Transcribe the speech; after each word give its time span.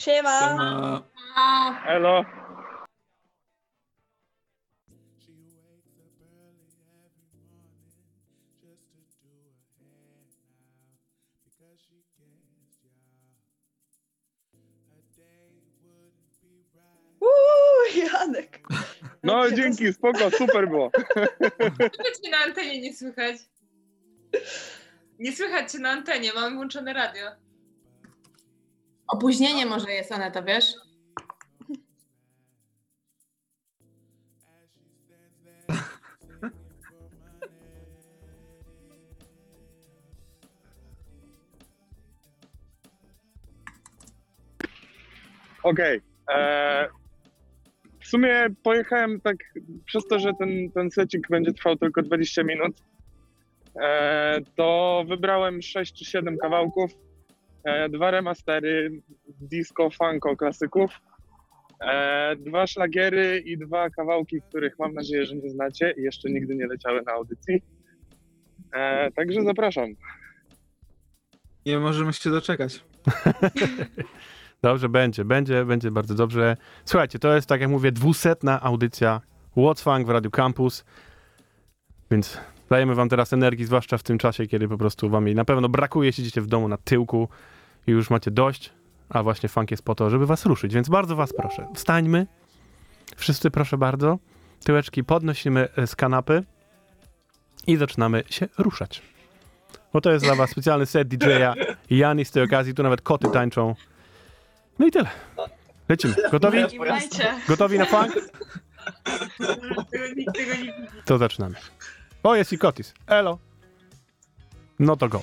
Siema! 0.00 1.02
Elo! 1.86 2.24
Uuu, 17.20 18.04
Janek! 18.12 18.60
No 19.22 19.50
dzięki, 19.50 19.92
spoko, 19.92 20.30
super 20.30 20.68
było. 20.68 20.90
Czego 21.96 22.10
cię 22.24 22.30
na 22.30 22.38
antenie 22.46 22.80
nie 22.80 22.94
słychać? 22.94 23.36
Nie 25.18 25.36
słychać 25.36 25.72
cię 25.72 25.78
na 25.78 25.90
antenie, 25.90 26.32
mamy 26.32 26.56
włączone 26.56 26.92
radio. 26.92 27.49
Opóźnienie 29.12 29.66
może 29.66 29.90
jest, 29.92 30.12
Aneta, 30.12 30.42
wiesz? 30.42 30.74
Okej. 45.62 46.00
e, 46.34 46.88
W 48.00 48.06
sumie 48.06 48.46
pojechałem 48.62 49.20
tak, 49.20 49.36
przez 49.84 50.06
to, 50.06 50.18
że 50.18 50.32
ten, 50.38 50.70
ten 50.74 50.90
secik 50.90 51.28
będzie 51.30 51.52
trwał 51.52 51.76
tylko 51.76 52.02
20 52.02 52.42
minut, 52.42 52.72
e, 53.80 54.38
to 54.56 55.04
wybrałem 55.08 55.62
6 55.62 55.94
czy 55.98 56.04
7 56.04 56.38
kawałków, 56.38 56.90
dwa 57.90 58.10
remastery 58.10 59.02
disco, 59.40 59.90
funko 59.90 60.36
klasyków, 60.36 61.00
e, 61.80 62.36
dwa 62.36 62.66
szlagiery 62.66 63.42
i 63.46 63.58
dwa 63.58 63.90
kawałki, 63.90 64.42
których 64.48 64.78
mam 64.78 64.94
nadzieję, 64.94 65.26
że 65.26 65.36
nie 65.36 65.50
znacie 65.50 65.94
i 65.96 66.02
jeszcze 66.02 66.30
nigdy 66.30 66.56
nie 66.56 66.66
leciały 66.66 67.02
na 67.02 67.12
audycji. 67.12 67.62
E, 68.72 69.10
także 69.10 69.42
zapraszam. 69.42 69.86
Nie 71.66 71.78
możemy 71.78 72.12
się 72.12 72.30
doczekać. 72.30 72.84
Dobrze, 74.62 74.88
będzie, 74.88 75.24
będzie, 75.24 75.64
będzie 75.64 75.90
bardzo 75.90 76.14
dobrze. 76.14 76.56
Słuchajcie, 76.84 77.18
to 77.18 77.34
jest, 77.34 77.48
tak 77.48 77.60
jak 77.60 77.70
mówię, 77.70 77.92
dwusetna 77.92 78.62
audycja 78.62 79.20
What's 79.56 79.82
Funk 79.82 80.06
w 80.06 80.10
Radio 80.10 80.30
Campus, 80.30 80.84
więc 82.10 82.40
dajemy 82.70 82.94
wam 82.94 83.08
teraz 83.08 83.32
energii, 83.32 83.64
zwłaszcza 83.64 83.98
w 83.98 84.02
tym 84.02 84.18
czasie, 84.18 84.46
kiedy 84.46 84.68
po 84.68 84.78
prostu 84.78 85.10
wam 85.10 85.26
jej 85.26 85.36
na 85.36 85.44
pewno 85.44 85.68
brakuje, 85.68 86.12
siedzicie 86.12 86.40
w 86.40 86.46
domu 86.46 86.68
na 86.68 86.76
tyłku 86.76 87.28
i 87.86 87.90
już 87.90 88.10
macie 88.10 88.30
dość, 88.30 88.72
a 89.08 89.22
właśnie 89.22 89.48
funk 89.48 89.70
jest 89.70 89.84
po 89.84 89.94
to, 89.94 90.10
żeby 90.10 90.26
was 90.26 90.46
ruszyć, 90.46 90.74
więc 90.74 90.88
bardzo 90.88 91.16
was 91.16 91.32
proszę, 91.32 91.66
wstańmy, 91.74 92.26
wszyscy 93.16 93.50
proszę 93.50 93.78
bardzo, 93.78 94.18
tyłeczki 94.64 95.04
podnosimy 95.04 95.68
e, 95.76 95.86
z 95.86 95.96
kanapy 95.96 96.44
i 97.66 97.76
zaczynamy 97.76 98.22
się 98.30 98.48
ruszać. 98.58 99.02
bo 99.92 100.00
to 100.00 100.12
jest 100.12 100.24
dla 100.24 100.34
was 100.34 100.50
specjalny 100.50 100.86
set 100.86 101.08
DJ-a 101.08 101.54
i 101.90 101.96
Jani 101.98 102.24
z 102.24 102.30
tej 102.30 102.42
okazji, 102.42 102.74
tu 102.74 102.82
nawet 102.82 103.00
koty 103.02 103.28
tańczą. 103.32 103.74
No 104.78 104.86
i 104.86 104.90
tyle. 104.90 105.08
Lecimy. 105.88 106.14
Gotowi? 106.32 106.58
Gotowi 107.48 107.78
na 107.78 107.84
funk? 107.84 108.12
Tego, 109.90 110.04
nikt 110.16 110.34
tego 110.34 110.54
nie 110.54 110.72
widzi. 110.72 110.72
To 111.04 111.18
zaczynamy. 111.18 111.54
O, 112.22 112.34
jest 112.34 112.52
i 112.52 112.58
Kotis. 112.58 112.94
Elo. 113.06 113.38
No 114.78 114.96
to 114.96 115.08
go. 115.08 115.22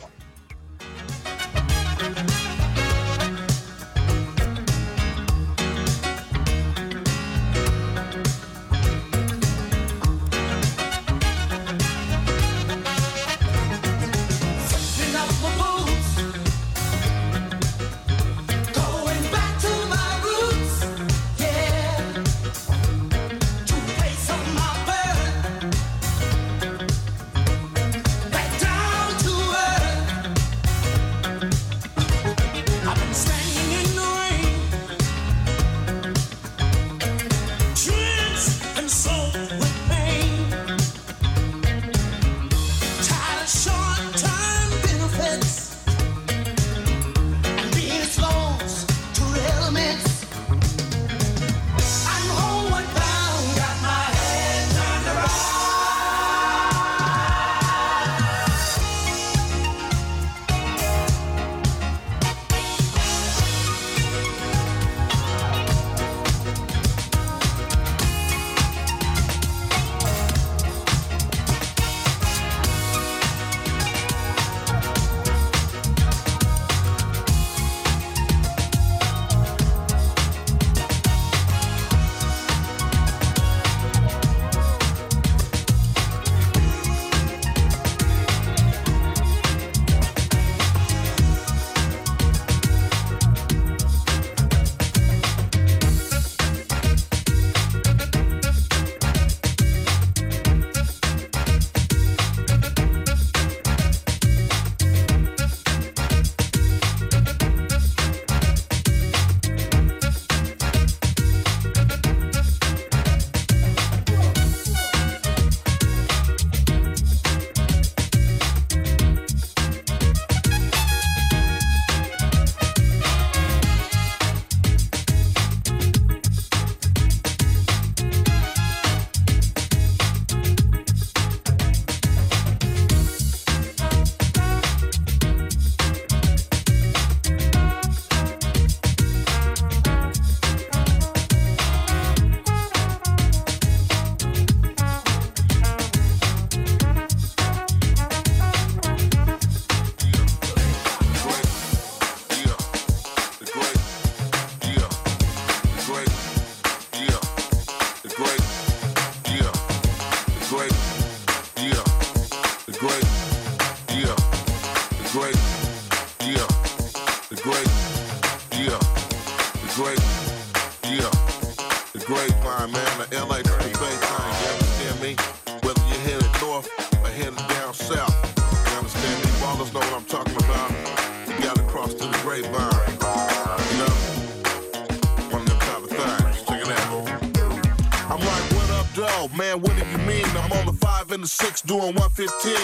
Doing 191.68 191.94
115. 192.00 192.56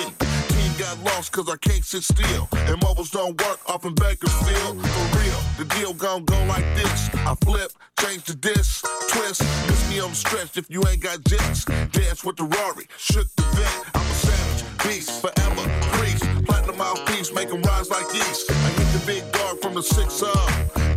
Team 0.48 0.72
got 0.80 0.98
lost 1.04 1.34
cause 1.34 1.50
I 1.50 1.58
can't 1.58 1.84
sit 1.84 2.04
still. 2.04 2.48
And 2.54 2.82
mobiles 2.82 3.12
don't 3.12 3.40
work 3.44 3.60
off 3.70 3.86
in 3.86 3.94
Bakersfield. 3.96 4.80
For 4.80 5.06
real, 5.20 5.40
the 5.60 5.66
deal 5.76 5.94
gon' 5.94 6.24
go 6.24 6.40
like 6.46 6.64
this. 6.74 7.10
I 7.14 7.36
flip, 7.44 7.72
change 8.00 8.24
the 8.24 8.36
disc, 8.36 8.86
twist. 9.10 9.42
Miss 9.68 9.90
me 9.90 10.00
on 10.00 10.12
the 10.12 10.16
stretch 10.16 10.58
if 10.58 10.70
you 10.70 10.82
ain't 10.88 11.02
got 11.04 11.22
jets. 11.26 11.66
Dance 11.92 12.24
with 12.24 12.38
the 12.38 12.46
Rory, 12.46 12.88
shook 12.98 13.28
the 13.36 13.44
vent. 13.44 13.84
I'm 13.94 14.02
a 14.02 14.14
savage, 14.24 14.64
beast, 14.88 15.22
forever, 15.22 15.64
priest. 15.98 16.24
Platinum 16.46 16.78
mouthpiece, 16.78 17.34
make 17.34 17.50
'em 17.52 17.62
rise 17.64 17.90
like 17.90 18.08
yeast. 18.14 18.50
I 18.50 18.70
hit 18.80 18.90
the 18.98 19.04
big 19.06 19.24
dog 19.34 19.62
from 19.62 19.74
the 19.74 19.84
6 19.84 20.24
up. 20.24 20.50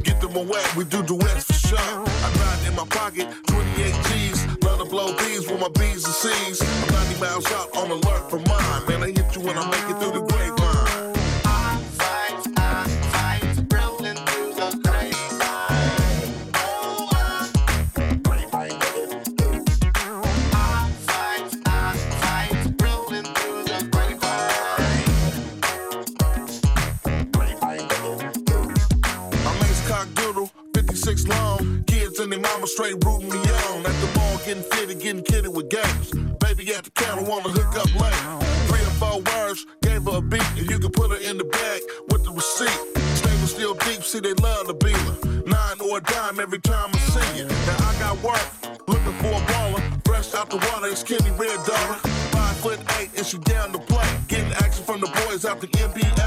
Get 0.05 0.21
them 0.21 0.37
away, 0.37 0.63
we 0.77 0.85
do 0.85 1.03
duets 1.03 1.26
B's 5.79 6.05
and 6.05 6.15
C's. 6.15 6.63
I'm 6.63 6.93
90 6.93 7.21
miles 7.21 7.53
out 7.53 7.77
on 7.77 7.91
alert 7.91 8.31
for 8.31 8.39
mine. 8.41 8.87
Man, 8.89 9.03
I 9.03 9.11
hit 9.11 9.35
you 9.37 9.43
when 9.43 9.57
I 9.59 9.65
make 9.71 9.89
it 9.91 9.99
through 10.01 10.13
the 10.13 10.27
grapevine. 10.27 10.87
I'm 11.45 11.83
ace 29.63 29.87
getting 34.99 35.23
kidded 35.23 35.55
with 35.55 35.69
games. 35.69 36.11
Baby 36.41 36.73
at 36.75 36.85
the 36.85 36.91
counter, 36.91 37.23
wanna 37.23 37.49
hook 37.49 37.75
up 37.77 37.91
late. 38.01 38.21
Three 38.69 38.81
or 38.81 38.95
four 39.01 39.21
words, 39.21 39.67
gave 39.83 40.05
her 40.05 40.19
a 40.19 40.21
beat, 40.21 40.47
and 40.57 40.69
you 40.71 40.79
can 40.79 40.91
put 40.91 41.11
her 41.11 41.19
in 41.19 41.39
the 41.39 41.45
bag 41.45 41.81
with 42.11 42.25
the 42.25 42.33
receipt. 42.33 42.71
Stable 43.17 43.47
still 43.47 43.75
deep, 43.75 44.03
see 44.03 44.21
they 44.21 44.35
love 44.35 44.67
the 44.67 44.75
beamer. 44.75 45.17
Nine 45.47 45.81
or 45.81 45.99
a 45.99 46.01
dime 46.01 46.41
every 46.41 46.61
time 46.61 46.91
I 46.93 46.99
see 46.99 47.41
it. 47.43 47.49
Now 47.67 47.77
I 47.89 47.93
got 47.99 48.23
work, 48.23 48.47
looking 48.89 49.17
for 49.21 49.33
a 49.33 49.43
baller. 49.53 49.83
Fresh 50.07 50.35
out 50.35 50.51
the 50.51 50.57
water, 50.57 50.89
it's 50.89 51.03
Kenny 51.03 51.31
Red 51.33 51.59
Daughter. 51.67 51.99
Five 52.35 52.57
foot 52.57 52.81
eight, 52.99 53.11
and 53.17 53.27
she 53.27 53.39
down 53.39 53.73
to 53.73 53.79
play. 53.79 54.09
Getting 54.29 54.53
action 54.65 54.85
from 54.85 55.01
the 55.01 55.09
boys 55.27 55.45
out 55.45 55.61
the 55.61 55.69
NBA. 55.69 56.26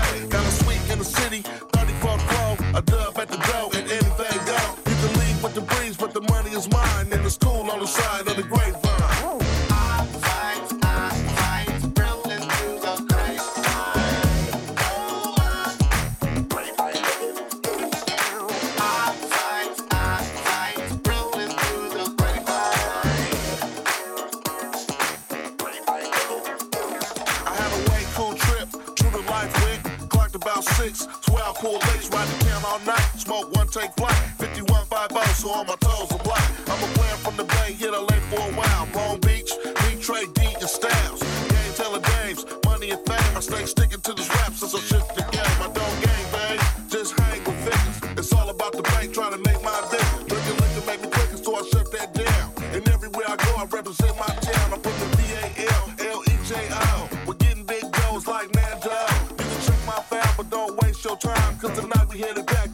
we 62.10 62.28
in 62.28 62.36
the 62.36 62.44
back. 62.44 62.69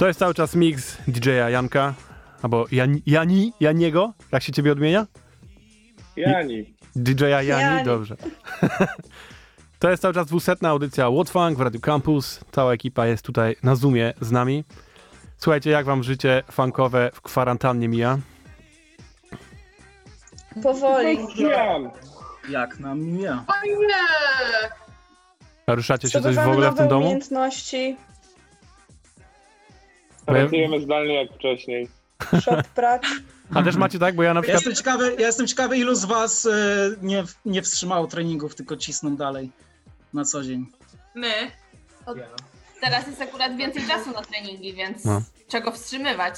To 0.00 0.06
jest 0.06 0.18
cały 0.18 0.34
czas 0.34 0.54
mix 0.54 0.96
DJ-a 1.08 1.50
Janka, 1.50 1.94
albo 2.42 2.66
Jan, 2.72 3.00
Jani, 3.06 3.52
Janiego, 3.60 4.12
jak 4.32 4.42
się 4.42 4.52
ciebie 4.52 4.72
odmienia? 4.72 5.06
Jani. 6.16 6.74
DJ-a 6.96 7.42
Jani, 7.42 7.48
Jani. 7.48 7.84
dobrze. 7.84 8.16
to 9.78 9.90
jest 9.90 10.02
cały 10.02 10.14
czas 10.14 10.26
dwusetna 10.26 10.68
audycja 10.68 11.08
Łotwang 11.08 11.58
w 11.58 11.60
Radio 11.60 11.80
Campus. 11.80 12.40
Cała 12.52 12.72
ekipa 12.72 13.06
jest 13.06 13.24
tutaj 13.24 13.56
na 13.62 13.76
Zoomie 13.76 14.12
z 14.20 14.30
nami. 14.30 14.64
Słuchajcie, 15.38 15.70
jak 15.70 15.86
wam 15.86 16.02
życie 16.02 16.42
funkowe 16.50 17.10
w 17.14 17.20
kwarantannie 17.20 17.88
mija? 17.88 18.18
Powoli. 20.62 21.18
Jak 22.48 22.78
nam 22.78 23.00
mija? 23.00 23.44
Fajnie! 23.46 23.94
Ruszacie 25.66 26.10
się 26.10 26.20
coś 26.20 26.36
w 26.36 26.48
ogóle 26.48 26.70
w 26.70 26.74
tym 26.74 26.88
domu? 26.88 27.04
umiejętności. 27.04 27.96
Pracujemy 30.34 30.80
zdalnie 30.80 31.14
jak 31.14 31.32
wcześniej. 31.32 31.88
Shop 32.40 32.62
prac. 32.74 33.02
A 33.54 33.62
też 33.62 33.76
macie 33.76 33.98
tak, 33.98 34.14
bo 34.14 34.22
ja 34.22 34.34
na 34.34 34.42
przykład... 34.42 34.62
Ja 34.62 34.70
jestem 34.70 34.84
ciekawy, 34.84 35.16
ja 35.18 35.26
jestem 35.26 35.46
ciekawy 35.46 35.78
ilu 35.78 35.94
z 35.94 36.04
was 36.04 36.44
y, 36.44 36.50
nie, 37.02 37.24
nie 37.44 37.62
wstrzymało 37.62 38.06
treningów, 38.06 38.54
tylko 38.54 38.76
cisną 38.76 39.16
dalej 39.16 39.50
na 40.14 40.24
co 40.24 40.42
dzień. 40.42 40.66
My. 41.14 41.32
Od... 42.06 42.18
Ja. 42.18 42.24
Teraz 42.80 43.06
jest 43.06 43.22
akurat 43.22 43.56
więcej 43.56 43.82
czasu 43.88 44.10
na 44.10 44.22
treningi, 44.22 44.74
więc 44.74 45.04
no. 45.04 45.22
czego 45.48 45.72
wstrzymywać? 45.72 46.34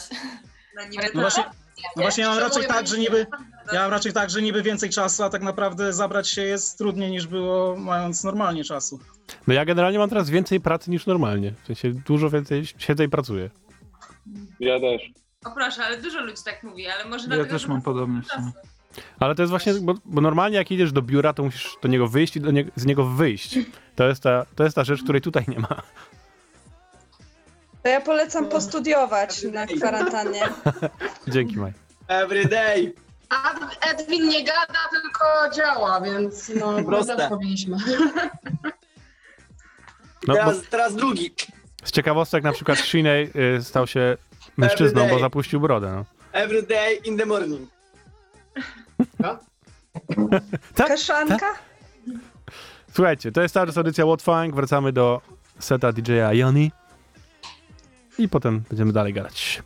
No, 0.77 0.83
no 1.15 1.21
właśnie, 1.21 1.45
no 1.97 2.03
właśnie 2.03 2.25
ja 2.25 2.31
mam 2.31 2.39
raczej 2.39 2.67
tak, 2.67 2.87
że 2.87 2.99
niby... 2.99 3.27
Ja 3.73 3.81
mam 3.81 3.91
raczej 3.91 4.13
tak, 4.13 4.31
że 4.31 4.43
niby 4.43 4.63
więcej 4.63 4.91
czasu, 4.91 5.23
a 5.23 5.31
tak 5.31 5.43
naprawdę 5.43 5.93
zabrać 5.93 6.29
się 6.29 6.43
jest 6.43 6.79
trudniej 6.79 7.11
niż 7.11 7.27
było 7.27 7.77
mając 7.77 8.25
normalnie 8.25 8.65
czasu. 8.65 9.01
No 9.47 9.55
ja 9.55 9.65
generalnie 9.65 9.99
mam 9.99 10.09
teraz 10.09 10.31
więcej 10.31 10.61
pracy 10.61 10.91
niż 10.91 11.07
normalnie. 11.07 11.53
W 11.63 11.67
sensie 11.67 11.91
dużo 11.91 12.31
więcej 12.31 12.67
siedzę 12.79 13.05
i 13.05 13.09
pracuję. 13.09 13.51
Ja 14.61 14.81
też. 14.81 15.03
O 15.45 15.51
proszę, 15.51 15.85
ale 15.85 16.03
dużo 16.03 16.21
ludzi 16.21 16.43
tak 16.45 16.63
mówi, 16.63 16.89
ale 16.89 17.05
może 17.05 17.37
Ja 17.37 17.45
też 17.45 17.67
mam 17.67 17.77
ma 17.79 17.83
podobnie. 17.85 18.21
Ale 19.19 19.35
to 19.35 19.43
jest 19.43 19.51
właśnie, 19.51 19.75
bo, 19.75 19.95
bo 20.05 20.21
normalnie 20.21 20.57
jak 20.57 20.71
idziesz 20.71 20.93
do 20.93 21.03
biura, 21.03 21.33
to 21.33 21.43
musisz 21.43 21.77
do 21.83 21.89
niego 21.89 22.09
wyjść 22.09 22.37
i 22.37 22.41
do 22.41 22.51
nie, 22.51 22.65
z 22.77 22.87
niego 22.87 23.05
wyjść. 23.05 23.59
To 23.97 24.09
jest, 24.09 24.23
ta, 24.23 24.47
to 24.57 24.65
jest 24.65 24.77
ta 24.77 24.85
rzecz, 24.85 25.03
której 25.03 25.21
tutaj 25.23 25.45
nie 25.49 25.59
ma. 25.59 25.83
To 27.83 27.89
ja 27.89 28.01
polecam 28.01 28.49
postudiować 28.49 29.43
na 29.43 29.67
kwarantannie. 29.67 30.41
Dzięki, 31.29 31.57
Maj. 31.57 31.73
Every 32.09 32.45
day. 32.45 32.93
A 33.29 33.55
Edwin 33.91 34.29
nie 34.29 34.45
gada, 34.45 34.79
tylko 34.91 35.57
działa, 35.57 36.01
więc 36.01 36.53
no 36.61 36.83
Proste. 36.85 37.17
też 37.17 37.29
powinniśmy. 37.29 37.77
No, 40.27 40.35
bo 40.35 40.35
Teraz, 40.35 40.63
teraz 40.71 40.97
drugi. 40.97 41.35
Z 41.85 41.91
ciekawostek 41.91 42.45
na 42.45 42.53
przykład 42.53 42.79
Shinej 42.79 43.31
y, 43.57 43.63
stał 43.63 43.87
się 43.87 44.17
mężczyzną, 44.57 45.09
bo 45.09 45.19
zapuścił 45.19 45.61
brodę. 45.61 45.93
No. 45.97 46.05
Every 46.33 46.63
day 46.63 46.95
in 47.05 47.19
the 47.19 47.27
morning. 47.27 47.69
Tak? 50.75 50.89
Kaszanka? 50.89 51.55
Słuchajcie, 52.95 53.33
to 53.33 53.43
jest 53.43 53.55
ta 53.55 53.61
audycja 53.77 54.05
What 54.05 54.23
Funk. 54.23 54.55
Wracamy 54.55 54.93
do 54.93 55.21
seta 55.59 55.93
DJ-a 55.93 56.33
Joni. 56.33 56.73
I 58.19 58.29
potem 58.29 58.63
będziemy 58.69 58.93
dalej 58.93 59.13
gadać. 59.13 59.63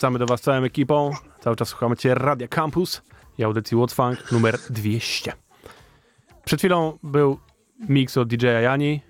Wracamy 0.00 0.18
do 0.18 0.26
Was 0.26 0.40
całą 0.40 0.64
ekipą. 0.64 1.10
Cały 1.40 1.56
czas 1.56 1.68
słuchamy 1.68 1.96
Cię 1.96 2.14
Radia 2.14 2.48
Campus 2.48 3.02
i 3.38 3.44
audycji 3.44 3.76
What's 3.76 3.94
Funk 3.94 4.32
numer 4.32 4.58
200. 4.70 5.32
Przed 6.44 6.60
chwilą 6.60 6.98
był 7.02 7.38
mix 7.88 8.16
od 8.16 8.28
DJ 8.28 8.46
Jani, 8.62 9.00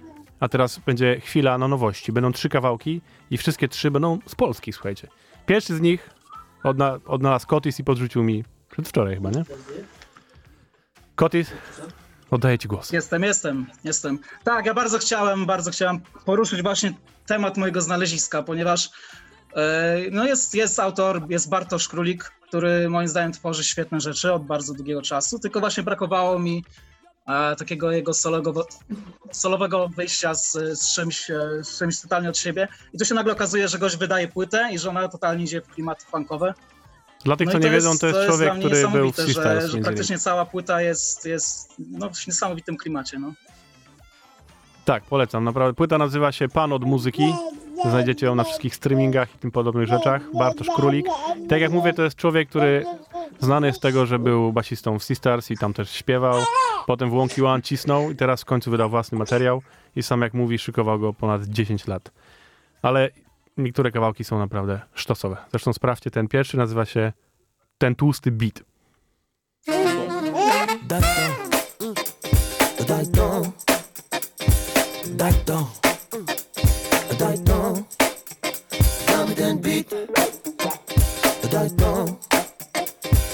a 0.40 0.48
teraz 0.48 0.78
będzie 0.78 1.20
chwila 1.20 1.58
na 1.58 1.68
nowości. 1.68 2.12
Będą 2.12 2.32
trzy 2.32 2.48
kawałki 2.48 3.00
i 3.30 3.38
wszystkie 3.38 3.68
trzy 3.68 3.90
będą 3.90 4.18
z 4.26 4.34
Polski, 4.34 4.72
słuchajcie. 4.72 5.08
Pierwszy 5.46 5.76
z 5.76 5.80
nich 5.80 6.10
odna 6.62 6.98
odnalazł 7.06 7.46
Kotis 7.46 7.80
i 7.80 7.84
podrzucił 7.84 8.22
mi 8.22 8.44
przedwczoraj 8.70 9.14
chyba, 9.14 9.30
nie? 9.30 9.44
Kotis, 11.14 11.50
oddaję 12.30 12.58
Ci 12.58 12.68
głos. 12.68 12.92
Jestem, 12.92 13.22
jestem, 13.22 13.66
jestem. 13.84 14.18
Tak, 14.44 14.66
ja 14.66 14.74
bardzo 14.74 14.98
chciałem, 14.98 15.46
bardzo 15.46 15.70
chciałem 15.70 16.00
poruszyć 16.24 16.62
właśnie 16.62 16.92
temat 17.26 17.56
mojego 17.56 17.80
znaleziska, 17.80 18.42
ponieważ 18.42 18.90
no 20.10 20.24
jest, 20.24 20.54
jest 20.54 20.80
autor, 20.80 21.22
jest 21.28 21.48
Bartosz 21.48 21.88
Królik, 21.88 22.32
który 22.50 22.88
moim 22.88 23.08
zdaniem 23.08 23.32
tworzy 23.32 23.64
świetne 23.64 24.00
rzeczy 24.00 24.32
od 24.32 24.44
bardzo 24.44 24.74
długiego 24.74 25.02
czasu, 25.02 25.38
tylko 25.38 25.60
właśnie 25.60 25.82
brakowało 25.82 26.38
mi 26.38 26.64
e, 27.26 27.56
takiego 27.56 27.90
jego 27.90 28.14
solowego, 28.14 28.66
solowego 29.32 29.88
wyjścia 29.88 30.34
z, 30.34 30.52
z, 30.52 30.94
czymś, 30.94 31.30
e, 31.30 31.40
z 31.62 31.78
czymś 31.78 32.00
totalnie 32.00 32.28
od 32.28 32.38
siebie. 32.38 32.68
I 32.92 32.98
tu 32.98 33.04
się 33.04 33.14
nagle 33.14 33.32
okazuje, 33.32 33.68
że 33.68 33.78
gość 33.78 33.96
wydaje 33.96 34.28
płytę 34.28 34.68
i 34.72 34.78
że 34.78 34.90
ona 34.90 35.08
totalnie 35.08 35.44
idzie 35.44 35.60
w 35.60 35.68
klimaty 35.68 36.06
funkowe. 36.06 36.54
Dla 37.24 37.36
tych, 37.36 37.46
No 37.46 37.52
co 37.52 37.58
nie 37.58 37.70
wiedzą, 37.70 37.98
to 37.98 38.06
jest 38.06 38.18
dla 38.18 38.26
człowiek, 38.26 38.54
mnie 38.54 38.66
który 38.66 38.88
był 38.88 39.12
w 39.12 39.16
że, 39.16 39.68
że 39.68 39.78
praktycznie 39.78 40.18
cała 40.18 40.46
płyta 40.46 40.82
jest, 40.82 41.26
jest 41.26 41.74
no, 41.78 42.10
w 42.10 42.26
niesamowitym 42.26 42.76
klimacie. 42.76 43.18
No. 43.18 43.32
Tak, 44.84 45.02
polecam. 45.02 45.44
Naprawdę. 45.44 45.74
Płyta 45.74 45.98
nazywa 45.98 46.32
się 46.32 46.48
Pan 46.48 46.72
od 46.72 46.84
muzyki. 46.84 47.34
Znajdziecie 47.88 48.26
ją 48.26 48.34
na 48.34 48.44
wszystkich 48.44 48.74
streamingach 48.74 49.34
i 49.34 49.38
tym 49.38 49.50
podobnych 49.50 49.88
rzeczach. 49.88 50.22
Bartosz 50.38 50.68
Królik. 50.76 51.06
Tak 51.48 51.60
jak 51.60 51.72
mówię, 51.72 51.92
to 51.92 52.02
jest 52.02 52.16
człowiek, 52.16 52.48
który 52.48 52.84
znany 53.38 53.66
jest 53.66 53.78
z 53.78 53.82
tego, 53.82 54.06
że 54.06 54.18
był 54.18 54.52
basistą 54.52 54.98
w 54.98 55.04
Sea 55.04 55.16
Stars 55.16 55.50
i 55.50 55.56
tam 55.56 55.72
też 55.74 55.90
śpiewał. 55.90 56.42
Potem 56.86 57.10
w 57.10 57.12
Wonky 57.12 57.46
One 57.46 57.62
cisnął 57.62 58.10
i 58.10 58.16
teraz 58.16 58.42
w 58.42 58.44
końcu 58.44 58.70
wydał 58.70 58.90
własny 58.90 59.18
materiał. 59.18 59.62
I 59.96 60.02
sam 60.02 60.22
jak 60.22 60.34
mówi, 60.34 60.58
szykował 60.58 60.98
go 60.98 61.12
ponad 61.12 61.44
10 61.44 61.86
lat. 61.86 62.10
Ale 62.82 63.10
niektóre 63.56 63.90
kawałki 63.90 64.24
są 64.24 64.38
naprawdę 64.38 64.80
sztosowe. 64.94 65.36
Zresztą 65.50 65.72
sprawdźcie, 65.72 66.10
ten 66.10 66.28
pierwszy 66.28 66.56
nazywa 66.56 66.84
się 66.84 67.12
Ten 67.78 67.94
tłusty 67.94 68.30
beat. 68.30 68.62
Daj 70.82 71.02
to, 71.02 72.84
daj 72.84 73.06
to, 73.06 73.42
daj 75.06 75.34
to, 75.44 75.89
daj 81.50 81.70
to, 81.70 82.04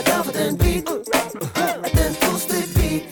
damy 0.04 0.32
ten 0.32 0.56
beat, 0.56 0.84
ten 1.92 2.14
pusty 2.14 2.62
beat. 2.74 3.02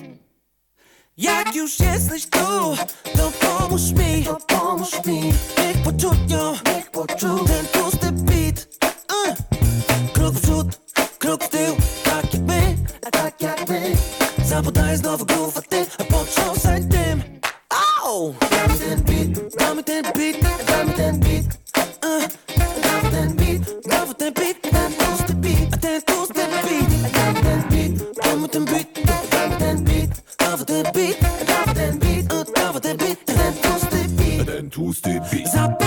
Jak 1.16 1.54
już 1.54 1.80
jesteś 1.80 2.26
tu, 2.26 2.76
to 3.16 3.32
pomóż 3.40 3.82
mi, 3.92 4.24
to 4.24 4.36
pomóż 4.46 5.04
mi, 5.06 5.20
niech 5.58 5.82
poczują, 5.84 6.54
niech 6.66 6.90
poczuł 6.90 7.38
ten 7.44 7.66
pusty 7.66 8.12
beat. 8.12 8.66
Uh. 9.12 9.34
Krok 10.12 10.34
w 10.34 10.40
przód, 10.42 10.66
krok 11.18 11.44
w 11.44 11.48
tył, 11.48 11.76
tak 12.04 12.34
jak 12.34 12.42
my, 12.42 12.76
tak 13.12 13.42
jak 13.42 13.68
my. 13.68 13.92
Zapodaj 14.44 14.96
znowu 14.96 15.26
głów, 15.26 15.56
a 15.58 15.62
ty 15.62 15.86
potrząsaj 16.10 16.88
tym. 16.88 17.22
Oh! 17.70 18.34
Damy 18.50 18.78
ten 18.78 19.02
beat, 19.02 19.56
damy 19.58 19.82
ten 19.82 20.02
beat, 20.02 20.66
damy 20.66 20.92
ten 20.92 21.20
beat. 21.20 21.63
Beat, 30.56 30.66
damy 30.66 30.82
ten 30.84 30.92
beat, 30.92 31.46
damy 31.46 31.74
ten 31.74 31.98
beat, 31.98 32.32
uh, 32.32 32.44
damy 32.54 32.80
ten 32.80 32.96
beat, 32.96 33.26
ten 33.26 33.54
pusty 33.54 34.08
beat. 34.16 34.46
Ten 34.46 34.70
tłusty 34.70 35.20
beat. 35.30 35.48
Zapomnij 35.52 35.78
o 35.80 35.83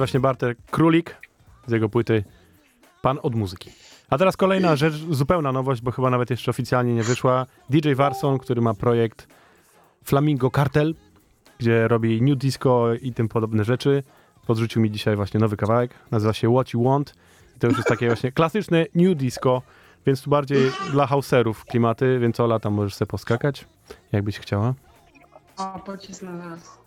właśnie 0.00 0.20
Bartek 0.20 0.58
Królik 0.70 1.16
z 1.66 1.72
jego 1.72 1.88
płyty 1.88 2.24
Pan 3.02 3.18
od 3.22 3.34
muzyki. 3.34 3.70
A 4.10 4.18
teraz 4.18 4.36
kolejna 4.36 4.76
rzecz, 4.76 4.94
zupełna 4.94 5.52
nowość, 5.52 5.82
bo 5.82 5.90
chyba 5.90 6.10
nawet 6.10 6.30
jeszcze 6.30 6.50
oficjalnie 6.50 6.94
nie 6.94 7.02
wyszła. 7.02 7.46
DJ 7.70 7.94
Warson, 7.94 8.38
który 8.38 8.60
ma 8.60 8.74
projekt 8.74 9.28
Flamingo 10.04 10.50
Cartel, 10.50 10.94
gdzie 11.58 11.88
robi 11.88 12.22
new 12.22 12.38
disco 12.38 12.94
i 12.94 13.12
tym 13.12 13.28
podobne 13.28 13.64
rzeczy. 13.64 14.02
Podrzucił 14.46 14.82
mi 14.82 14.90
dzisiaj 14.90 15.16
właśnie 15.16 15.40
nowy 15.40 15.56
kawałek, 15.56 15.94
nazywa 16.10 16.32
się 16.32 16.52
What 16.54 16.74
You 16.74 16.84
Want. 16.84 17.14
I 17.56 17.58
to 17.58 17.66
już 17.66 17.76
jest 17.76 17.88
takie 17.88 18.06
właśnie 18.06 18.32
klasyczne 18.32 18.86
new 18.94 19.16
disco, 19.16 19.62
więc 20.06 20.22
tu 20.22 20.30
bardziej 20.30 20.72
dla 20.90 21.06
houseerów 21.06 21.64
klimaty, 21.64 22.18
więc 22.18 22.40
Ola, 22.40 22.60
tam 22.60 22.72
możesz 22.72 22.94
sobie 22.94 23.06
poskakać, 23.06 23.66
jakbyś 24.12 24.38
chciała. 24.38 24.74
O, 25.56 25.78
pocisk 25.78 26.22
na 26.22 26.32
nas. 26.32 26.78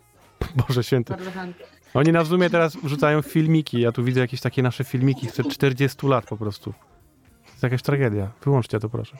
Boże 0.68 0.84
święty. 0.84 1.14
Bardzo 1.14 1.32
chętnie. 1.32 1.73
Oni 1.94 2.12
na 2.12 2.24
Zoomie 2.24 2.50
teraz 2.50 2.76
wrzucają 2.76 3.22
filmiki. 3.22 3.82
Ja 3.82 3.92
tu 3.92 4.04
widzę 4.04 4.20
jakieś 4.20 4.42
takie 4.42 4.64
nasze 4.64 4.84
filmiki 4.84 5.28
sprzed 5.28 5.48
40 5.50 6.08
lat 6.08 6.26
po 6.26 6.38
prostu. 6.38 6.74
To 6.74 7.52
jest 7.52 7.64
jakaś 7.64 7.82
tragedia. 7.82 8.32
Wyłączcie 8.44 8.80
to, 8.80 8.90
proszę. 8.90 9.18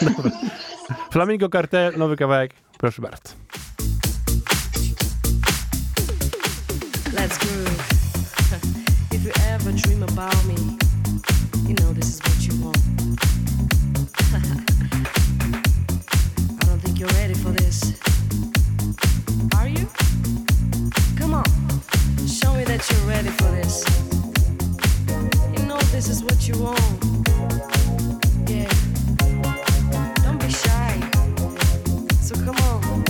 Flamingo 1.12 1.48
Cartel, 1.48 1.98
nowy 1.98 2.16
kawałek. 2.16 2.54
Proszę 2.78 3.02
bardzo. 3.02 3.28
Let's 7.12 7.38
groove. 7.38 7.88
if 9.14 9.24
you 9.24 9.32
ever 9.48 9.72
dream 9.72 10.02
about 10.02 10.44
me, 10.46 10.54
you 11.68 11.74
know 11.74 11.92
this 11.94 12.08
is 12.08 12.20
what 12.20 12.46
you 12.46 12.64
want. 12.64 12.76
I 16.62 16.66
don't 16.66 16.80
think 16.82 16.98
you're 16.98 17.08
ready 17.20 17.34
for 17.34 17.52
this. 17.52 17.92
Are 19.58 19.68
you? 19.68 19.86
Come 21.18 21.34
on, 21.34 21.44
Show 22.42 22.54
me 22.54 22.64
that 22.64 22.88
you're 22.90 23.06
ready 23.06 23.28
for 23.28 23.50
this. 23.50 23.84
You 25.56 25.66
know 25.66 25.78
this 25.92 26.08
is 26.08 26.22
what 26.22 26.48
you 26.48 26.54
want. 26.58 26.80
Yeah. 28.48 28.68
Don't 30.22 30.40
be 30.40 30.48
shy. 30.48 31.00
So 32.22 32.34
come 32.36 32.56
on. 32.72 33.04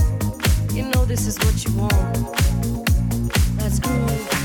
You 0.75 0.85
know 0.91 1.05
this 1.05 1.27
is 1.29 1.39
what 1.39 1.65
you 1.65 1.73
want. 1.77 2.19
Let's 3.57 3.79
groove. 3.79 4.40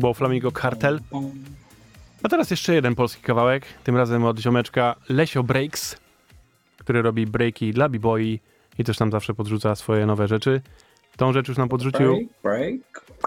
Było 0.00 0.14
Flamingo 0.14 0.52
Cartel. 0.52 1.00
A 2.22 2.28
teraz 2.28 2.50
jeszcze 2.50 2.74
jeden 2.74 2.94
polski 2.94 3.22
kawałek, 3.22 3.66
tym 3.84 3.96
razem 3.96 4.24
od 4.24 4.38
ziomeczka 4.38 4.96
Lesio 5.08 5.42
Breaks, 5.42 5.96
który 6.78 7.02
robi 7.02 7.26
breaki 7.26 7.72
dla 7.72 7.88
b-boyi 7.88 8.40
i 8.78 8.84
też 8.84 8.96
tam 8.96 9.10
zawsze 9.10 9.34
podrzuca 9.34 9.74
swoje 9.74 10.06
nowe 10.06 10.28
rzeczy. 10.28 10.60
Tą 11.16 11.32
rzecz 11.32 11.48
już 11.48 11.58
nam 11.58 11.68
podrzucił 11.68 12.28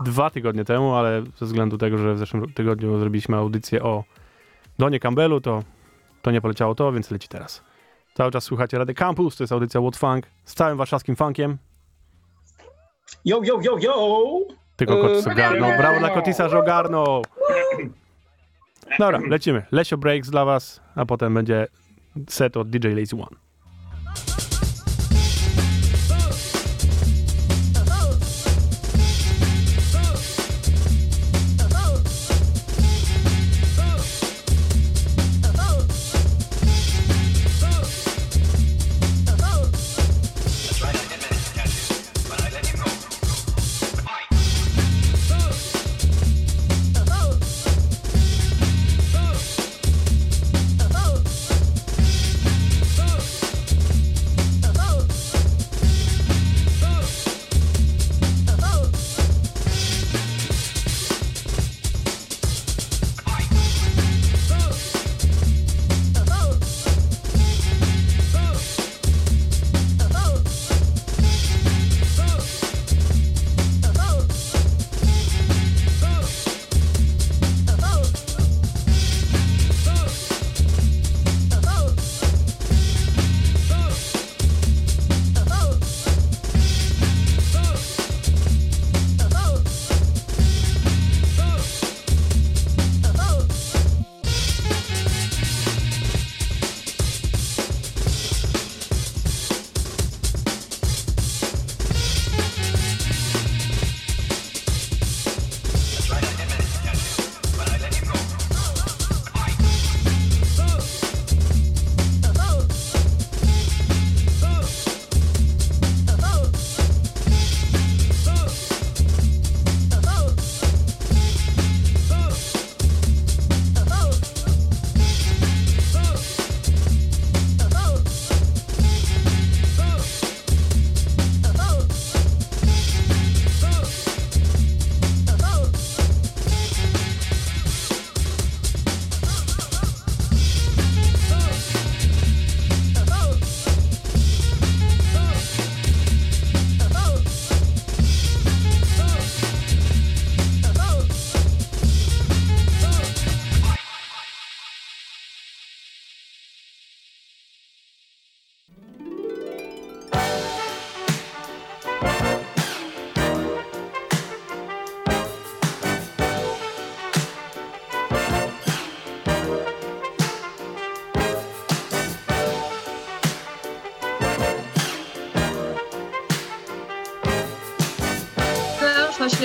dwa 0.05 0.29
tygodnie 0.29 0.65
temu, 0.65 0.93
ale 0.93 1.23
ze 1.39 1.45
względu 1.45 1.77
tego, 1.77 1.97
że 1.97 2.13
w 2.13 2.17
zeszłym 2.17 2.53
tygodniu 2.53 2.99
zrobiliśmy 2.99 3.37
audycję 3.37 3.83
o 3.83 4.03
Donie 4.79 4.99
Campbellu, 4.99 5.41
to, 5.41 5.63
to 6.21 6.31
nie 6.31 6.41
poleciało 6.41 6.75
to, 6.75 6.91
więc 6.91 7.11
leci 7.11 7.27
teraz. 7.27 7.63
Cały 8.13 8.31
czas 8.31 8.43
słuchacie 8.43 8.77
Rady 8.77 8.93
Campus, 8.93 9.35
to 9.35 9.43
jest 9.43 9.53
audycja 9.53 9.81
What 9.81 9.97
Funk 9.97 10.25
z 10.45 10.53
całym 10.53 10.77
warszawskim 10.77 11.15
funkiem. 11.15 11.57
Yo, 13.25 13.41
yo, 13.43 13.59
yo, 13.61 13.77
yo! 13.77 14.37
Tylko 14.75 15.01
Kotis 15.01 15.27
Eee, 15.27 15.33
ogarnął. 15.33 15.77
Brawo 15.77 15.99
dla 15.99 16.09
Kotisa, 16.09 16.49
że 16.49 16.59
ogarnął. 16.59 17.23
Dobra, 18.99 19.19
lecimy. 19.29 19.65
Lesio 19.71 19.97
Breaks 19.97 20.29
dla 20.29 20.45
was, 20.45 20.81
a 20.95 21.05
potem 21.05 21.33
będzie 21.33 21.67
set 22.29 22.57
od 22.57 22.69
DJ 22.69 22.87
Lazy 22.87 23.15
One. 23.15 23.37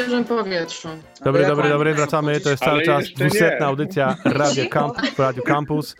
Świeżym 0.08 0.24
powietrzu. 0.24 0.88
Dobry, 1.24 1.42
Jak 1.42 1.50
dobry, 1.50 1.68
dobry, 1.68 1.94
wracamy. 1.94 2.40
To 2.40 2.50
jest 2.50 2.64
cały 2.64 2.82
czas 2.82 3.00
jeszcze 3.00 3.24
nie. 3.24 3.30
dwusetna 3.30 3.66
audycja 3.66 4.16
Radio. 4.24 4.68
Camp, 4.70 4.94
Radio 5.18 5.42
Campus. 5.42 5.96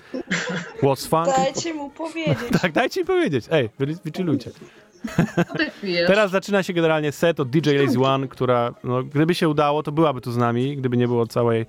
What's 0.83 1.09
Funk? 1.09 1.37
Dajcie 1.37 1.75
mu 1.75 1.91
powiedzieć. 1.91 2.39
Tak, 2.63 2.73
dajcie 2.73 3.01
mi 3.01 3.07
powiedzieć. 3.07 3.45
Ej, 3.51 3.71
wy, 3.79 3.87
wychillujcie. 4.05 4.51
Teraz 6.07 6.31
zaczyna 6.31 6.63
się 6.63 6.73
generalnie 6.73 7.13
set 7.13 7.41
od 7.41 7.51
DJ 7.51 7.71
Lazy 7.71 8.01
One, 8.01 8.29
która, 8.29 8.75
no, 8.85 9.03
gdyby 9.03 9.35
się 9.35 9.49
udało, 9.49 9.83
to 9.83 9.93
byłaby 9.93 10.21
tu 10.21 10.33
z 10.33 10.37
nami, 10.37 10.77
gdyby 10.77 10.97
nie 10.97 11.09
było 11.09 11.27
całej, 11.27 11.67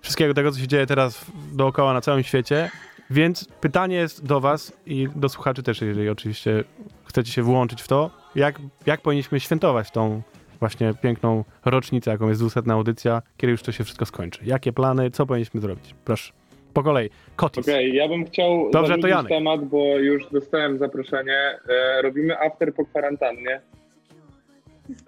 wszystkiego 0.00 0.34
tego, 0.34 0.52
co 0.52 0.58
się 0.58 0.68
dzieje 0.68 0.86
teraz 0.86 1.24
dookoła 1.52 1.92
na 1.92 2.00
całym 2.00 2.22
świecie. 2.22 2.70
Więc 3.10 3.48
pytanie 3.60 3.96
jest 3.96 4.24
do 4.24 4.40
was 4.40 4.72
i 4.86 5.08
do 5.16 5.28
słuchaczy 5.28 5.62
też, 5.62 5.80
jeżeli 5.80 6.08
oczywiście 6.08 6.64
chcecie 7.04 7.32
się 7.32 7.42
włączyć 7.42 7.82
w 7.82 7.88
to, 7.88 8.10
jak, 8.34 8.58
jak 8.86 9.00
powinniśmy 9.00 9.40
świętować 9.40 9.90
tą 9.90 10.22
właśnie 10.60 10.94
piękną 11.02 11.44
rocznicę, 11.64 12.10
jaką 12.10 12.28
jest 12.28 12.40
200 12.40 12.72
audycja, 12.72 13.22
kiedy 13.36 13.50
już 13.50 13.62
to 13.62 13.72
się 13.72 13.84
wszystko 13.84 14.06
skończy. 14.06 14.40
Jakie 14.44 14.72
plany, 14.72 15.10
co 15.10 15.26
powinniśmy 15.26 15.60
zrobić? 15.60 15.94
Proszę. 16.04 16.32
Po 16.74 16.82
kolei. 16.82 17.10
Kotis. 17.36 17.68
Okej, 17.68 17.94
ja 17.94 18.08
bym 18.08 18.24
chciał 18.24 18.70
Dobrze, 18.72 18.98
to 18.98 19.08
Janek. 19.08 19.28
temat, 19.28 19.64
bo 19.64 19.98
już 19.98 20.30
dostałem 20.30 20.78
zaproszenie. 20.78 21.58
E, 21.68 22.02
robimy 22.02 22.38
after 22.38 22.74
po 22.74 22.84
kwarantannie. 22.84 23.60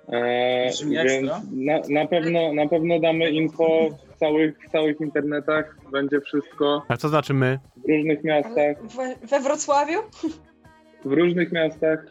E, 0.08 0.70
więc 0.90 1.30
na, 1.52 1.80
na, 1.90 2.06
pewno, 2.06 2.52
na 2.52 2.68
pewno 2.68 3.00
damy 3.00 3.30
info 3.30 3.88
w 4.14 4.16
całych, 4.16 4.58
w 4.68 4.70
całych 4.70 5.00
internetach. 5.00 5.76
Będzie 5.92 6.20
wszystko 6.20 6.82
A 6.88 6.96
co 6.96 7.08
znaczy 7.08 7.34
my? 7.34 7.58
w 7.76 7.88
różnych 7.88 8.24
miastach. 8.24 8.82
We, 8.96 9.26
we 9.26 9.40
Wrocławiu? 9.40 9.98
W 11.04 11.12
różnych 11.12 11.52
miastach. 11.52 12.06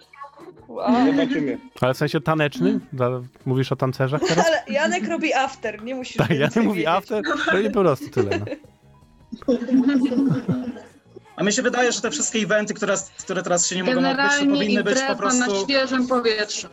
Wow. 0.72 1.06
Zobaczymy. 1.12 1.58
Ale 1.82 1.94
w 1.94 1.98
sensie 1.98 2.22
tanecznym? 2.22 2.82
Za- 2.94 3.22
Mówisz 3.46 3.72
o 3.72 3.76
tancerzach 3.76 4.22
teraz? 4.28 4.46
Ale 4.48 4.64
Janek 4.68 5.08
robi 5.08 5.34
after, 5.34 5.84
nie 5.84 5.96
musisz 5.96 6.18
Tak, 6.18 6.30
ja 6.30 6.38
więcej 6.38 6.62
nie 6.64 6.68
mówię 6.70 6.80
wiedzieć. 6.82 6.96
after, 6.96 7.24
no 7.54 7.60
i 7.60 7.72
po 7.72 7.80
prostu 7.80 8.10
tyle. 8.10 8.40
No. 8.40 8.46
A 11.36 11.44
mi 11.44 11.54
się 11.54 11.62
wydaje, 11.62 11.92
że 11.92 12.02
te 12.02 12.12
wszystkie 12.12 12.40
eventy, 12.40 12.74
które, 12.74 12.96
które 13.20 13.44
teraz 13.44 13.68
się 13.68 13.76
nie 13.76 13.84
mogą 13.84 14.10
odbyć, 14.10 14.26
to 14.40 14.46
powinny 14.46 14.84
być 14.84 15.00
po 15.00 15.12
impreza 15.12 15.14
na 15.14 15.16
prostu 15.16 15.64
świeżym 15.64 16.08
powietrzu. 16.08 16.68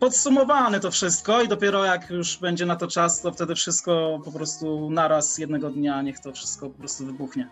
podsumowane 0.00 0.80
to 0.80 0.90
wszystko 0.90 1.42
i 1.42 1.48
dopiero 1.48 1.84
jak 1.84 2.10
już 2.10 2.38
będzie 2.38 2.66
na 2.66 2.76
to 2.76 2.86
czas, 2.88 3.20
to 3.20 3.32
wtedy 3.32 3.54
wszystko 3.54 4.20
po 4.24 4.32
prostu 4.32 4.90
naraz 4.90 5.38
jednego 5.38 5.70
dnia, 5.70 6.02
niech 6.02 6.20
to 6.20 6.32
wszystko 6.32 6.70
po 6.70 6.78
prostu 6.78 7.06
wybuchnie. 7.06 7.48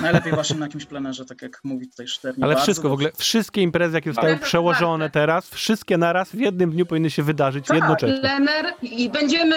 Najlepiej 0.00 0.32
właśnie 0.32 0.56
na 0.56 0.66
jakimś 0.66 0.86
plenerze, 0.86 1.24
tak 1.24 1.42
jak 1.42 1.60
mówi 1.64 1.88
tutaj 1.88 2.06
Szternie. 2.08 2.44
Ale 2.44 2.54
Bardzo 2.54 2.62
wszystko 2.64 2.88
w 2.88 2.92
ogóle, 2.92 3.10
wszystkie 3.16 3.62
imprezy, 3.62 3.94
jakie 3.96 4.10
zostały 4.12 4.36
przełożone 4.36 5.10
teraz, 5.10 5.50
wszystkie 5.50 5.98
naraz 5.98 6.30
w 6.30 6.38
jednym 6.40 6.70
dniu 6.70 6.86
powinny 6.86 7.10
się 7.10 7.22
wydarzyć 7.22 7.68
jednocześnie. 7.74 8.20
Plener 8.20 8.74
i 8.82 9.10
będziemy, 9.10 9.56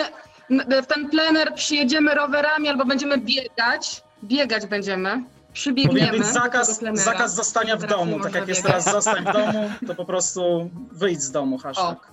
w 0.84 0.86
ten 0.88 1.10
plener 1.10 1.54
przyjedziemy 1.56 2.16
rowerami 2.16 2.68
albo 2.70 2.86
będziemy 2.86 3.18
biegać. 3.18 4.04
Biegać 4.24 4.66
będziemy. 4.66 5.10
Powinien 5.10 5.54
Przybiegniemy. 5.54 6.18
być 6.18 6.28
zakaz, 6.28 6.82
zakaz 6.94 7.36
zostania 7.36 7.76
w 7.78 7.82
Teraz 7.82 7.98
domu. 8.00 8.20
Tak 8.20 8.36
jak 8.36 8.48
jest 8.48 8.64
biegać. 8.64 8.84
teraz 8.86 9.06
zostań 9.06 9.26
w 9.26 9.34
domu, 9.34 9.70
to 9.88 9.96
po 9.96 10.06
prostu 10.06 10.70
wyjdź 10.92 11.22
z 11.22 11.32
domu, 11.32 11.58
hashtag. 11.58 12.12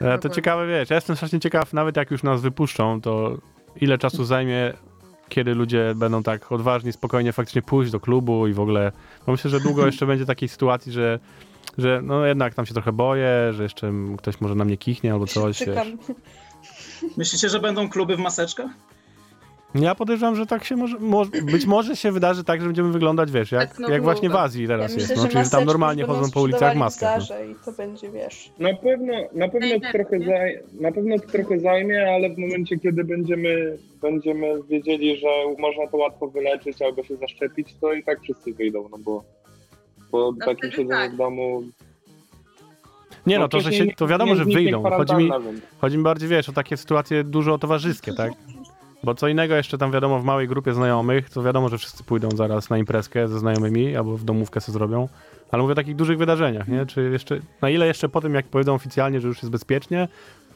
E, 0.00 0.18
To 0.18 0.28
ciekawe, 0.28 0.66
wiesz, 0.66 0.90
ja 0.90 0.96
jestem 0.96 1.16
strasznie 1.16 1.40
ciekaw, 1.40 1.72
nawet 1.72 1.96
jak 1.96 2.10
już 2.10 2.22
nas 2.22 2.40
wypuszczą, 2.40 3.00
to 3.00 3.38
ile 3.76 3.98
czasu 3.98 4.24
zajmie, 4.24 4.72
kiedy 5.30 5.54
ludzie 5.54 5.92
będą 5.96 6.22
tak 6.22 6.52
odważni, 6.52 6.92
spokojnie 6.92 7.32
faktycznie 7.32 7.62
pójść 7.62 7.92
do 7.92 8.00
klubu 8.00 8.46
i 8.46 8.52
w 8.52 8.60
ogóle, 8.60 8.92
bo 9.26 9.32
myślę, 9.32 9.50
że 9.50 9.60
długo 9.60 9.86
jeszcze 9.86 10.06
będzie 10.06 10.26
takiej 10.26 10.48
sytuacji, 10.48 10.92
że, 10.92 11.18
że 11.78 12.00
no 12.02 12.26
jednak 12.26 12.54
tam 12.54 12.66
się 12.66 12.74
trochę 12.74 12.92
boję, 12.92 13.52
że 13.52 13.62
jeszcze 13.62 13.92
ktoś 14.18 14.40
może 14.40 14.54
na 14.54 14.64
mnie 14.64 14.76
kichnie 14.76 15.12
albo 15.12 15.26
coś. 15.26 15.62
Myślicie, 17.16 17.48
że 17.48 17.60
będą 17.60 17.88
kluby 17.88 18.16
w 18.16 18.20
maseczkach? 18.20 18.70
Ja 19.74 19.94
podejrzewam, 19.94 20.36
że 20.36 20.46
tak 20.46 20.64
się 20.64 20.76
może, 20.76 20.98
może, 20.98 21.30
być 21.30 21.66
może 21.66 21.96
się 21.96 22.12
wydarzy 22.12 22.44
tak, 22.44 22.60
że 22.60 22.66
będziemy 22.66 22.92
wyglądać, 22.92 23.30
wiesz, 23.30 23.52
jak, 23.52 23.68
Tak, 23.68 23.78
no, 23.78 23.88
jak 23.88 24.02
właśnie 24.02 24.30
w. 24.30 24.36
Azji 24.36 24.66
teraz 24.66 24.90
ja 24.90 24.98
jest, 24.98 25.10
myślę, 25.10 25.22
no, 25.22 25.28
czyli 25.28 25.44
że 25.44 25.50
tam 25.50 25.64
normalnie 25.64 26.04
chodzą 26.04 26.30
po 26.30 26.40
ulicach 26.40 26.76
maskach. 26.76 27.22
No. 27.30 27.44
I 27.44 27.54
to 27.64 27.72
będzie, 27.72 28.10
wiesz... 28.10 28.50
Na 28.58 28.74
pewno, 28.74 29.12
na 29.32 29.48
pewno 29.48 29.80
to 29.80 29.92
trochę, 29.92 30.18
zaj, 30.18 30.60
na 30.80 30.92
pewno 30.92 31.18
to 31.18 31.26
trochę 31.26 31.60
zajmie, 31.60 32.14
ale 32.14 32.30
w 32.30 32.38
momencie, 32.38 32.78
kiedy 32.78 33.04
będziemy, 33.04 33.78
będziemy 34.02 34.62
wiedzieli, 34.68 35.16
że 35.16 35.28
można 35.58 35.86
to 35.86 35.96
łatwo 35.96 36.28
wyleczyć 36.28 36.82
albo 36.82 37.04
się 37.04 37.16
zaszczepić, 37.16 37.74
to 37.80 37.92
i 37.92 38.04
tak 38.04 38.20
wszyscy 38.20 38.54
wyjdą, 38.54 38.88
no 38.92 38.98
bo, 38.98 39.24
bo 40.12 40.32
No 40.32 40.46
takim 40.46 40.56
wtedy 40.56 40.72
siedzenie 40.72 41.00
tak. 41.00 41.14
w 41.14 41.16
domu... 41.16 41.62
Nie 43.26 43.36
no, 43.36 43.42
No 43.42 43.48
to, 43.48 43.60
że 43.60 43.72
się, 43.72 43.86
to 43.86 44.06
wiadomo, 44.06 44.32
nie 44.32 44.36
że 44.38 44.44
wyjdą. 44.44 44.82
Chodzi 44.82 45.14
mi, 45.14 45.30
chodzi 45.80 45.98
mi 45.98 46.04
bardziej, 46.04 46.28
wiesz, 46.28 46.48
o 46.48 46.52
takie 46.52 46.76
sytuacje 46.76 47.24
dużo 47.24 47.58
towarzyskie, 47.58 48.12
tak? 48.12 48.32
Bo 49.04 49.14
co 49.14 49.28
innego 49.28 49.54
jeszcze 49.54 49.78
tam 49.78 49.92
wiadomo 49.92 50.20
w 50.20 50.24
małej 50.24 50.48
grupie 50.48 50.74
znajomych, 50.74 51.30
to 51.30 51.42
wiadomo, 51.42 51.68
że 51.68 51.78
wszyscy 51.78 52.04
pójdą 52.04 52.28
zaraz 52.36 52.70
na 52.70 52.78
imprezkę 52.78 53.28
ze 53.28 53.38
znajomymi 53.38 53.96
albo 53.96 54.16
w 54.16 54.24
domówkę 54.24 54.60
sobie 54.60 54.72
zrobią. 54.72 55.08
Ale 55.50 55.62
mówię 55.62 55.72
o 55.72 55.76
takich 55.76 55.96
dużych 55.96 56.18
wydarzeniach, 56.18 56.68
nie? 56.68 56.86
Czy 56.86 57.10
jeszcze, 57.10 57.38
na 57.62 57.70
ile 57.70 57.86
jeszcze 57.86 58.08
po 58.08 58.20
tym, 58.20 58.34
jak 58.34 58.46
powiedzą 58.46 58.74
oficjalnie, 58.74 59.20
że 59.20 59.28
już 59.28 59.42
jest 59.42 59.50
bezpiecznie, 59.50 60.08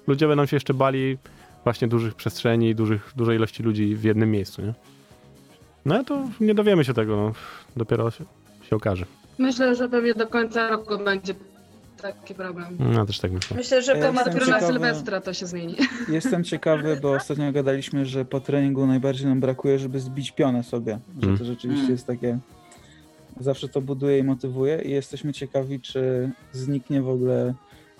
ludzie 0.06 0.28
będą 0.28 0.46
się 0.46 0.56
jeszcze 0.56 0.74
bali 0.74 1.18
właśnie 1.64 1.88
dużych 1.88 2.14
przestrzeni, 2.14 2.74
dużych, 2.74 3.12
dużej 3.16 3.36
ilości 3.36 3.62
ludzi 3.62 3.96
w 3.96 4.04
jednym 4.04 4.30
miejscu, 4.30 4.62
nie? 4.62 4.74
No 5.84 6.04
to 6.04 6.28
nie 6.40 6.54
dowiemy 6.54 6.84
się 6.84 6.94
tego, 6.94 7.16
no. 7.16 7.32
Dopiero 7.76 8.10
się, 8.10 8.24
się 8.62 8.76
okaże. 8.76 9.06
Myślę, 9.38 9.74
że 9.74 9.88
pewnie 9.88 10.14
do 10.14 10.26
końca 10.26 10.68
roku 10.68 10.98
będzie 11.04 11.34
taki 12.12 12.34
problem. 12.34 12.78
Ja 12.94 13.06
też 13.06 13.18
tak 13.20 13.32
myślę. 13.32 13.56
Myślę, 13.56 13.82
że 13.82 13.92
po 13.92 13.98
jestem 13.98 14.14
maturze... 14.14 14.50
Na 14.50 14.58
ciekawy- 14.58 14.66
Sylwestra 14.66 15.20
to 15.20 15.32
się 15.34 15.46
zmieni. 15.46 15.76
Jestem 16.08 16.44
ciekawy, 16.44 16.98
bo 17.02 17.12
ostatnio 17.12 17.52
gadaliśmy, 17.52 18.06
że 18.06 18.24
po 18.24 18.40
treningu 18.40 18.86
najbardziej 18.86 19.26
nam 19.26 19.40
brakuje, 19.40 19.78
żeby 19.78 20.00
zbić 20.00 20.30
pionę 20.30 20.62
sobie. 20.62 20.98
Że 21.20 21.26
Mm. 21.26 21.38
to 21.38 21.44
rzeczywiście 21.44 21.80
Mm. 21.82 21.92
jest 21.92 22.06
takie. 22.06 22.38
Zawsze 23.40 23.68
to 23.68 23.80
buduje 23.80 24.18
i 24.18 24.22
motywuje, 24.22 24.82
i 24.82 24.90
jesteśmy 24.90 25.32
ciekawi, 25.32 25.80
czy 25.80 26.30
zniknie 26.52 27.02
w 27.02 27.08
ogóle. 27.08 27.54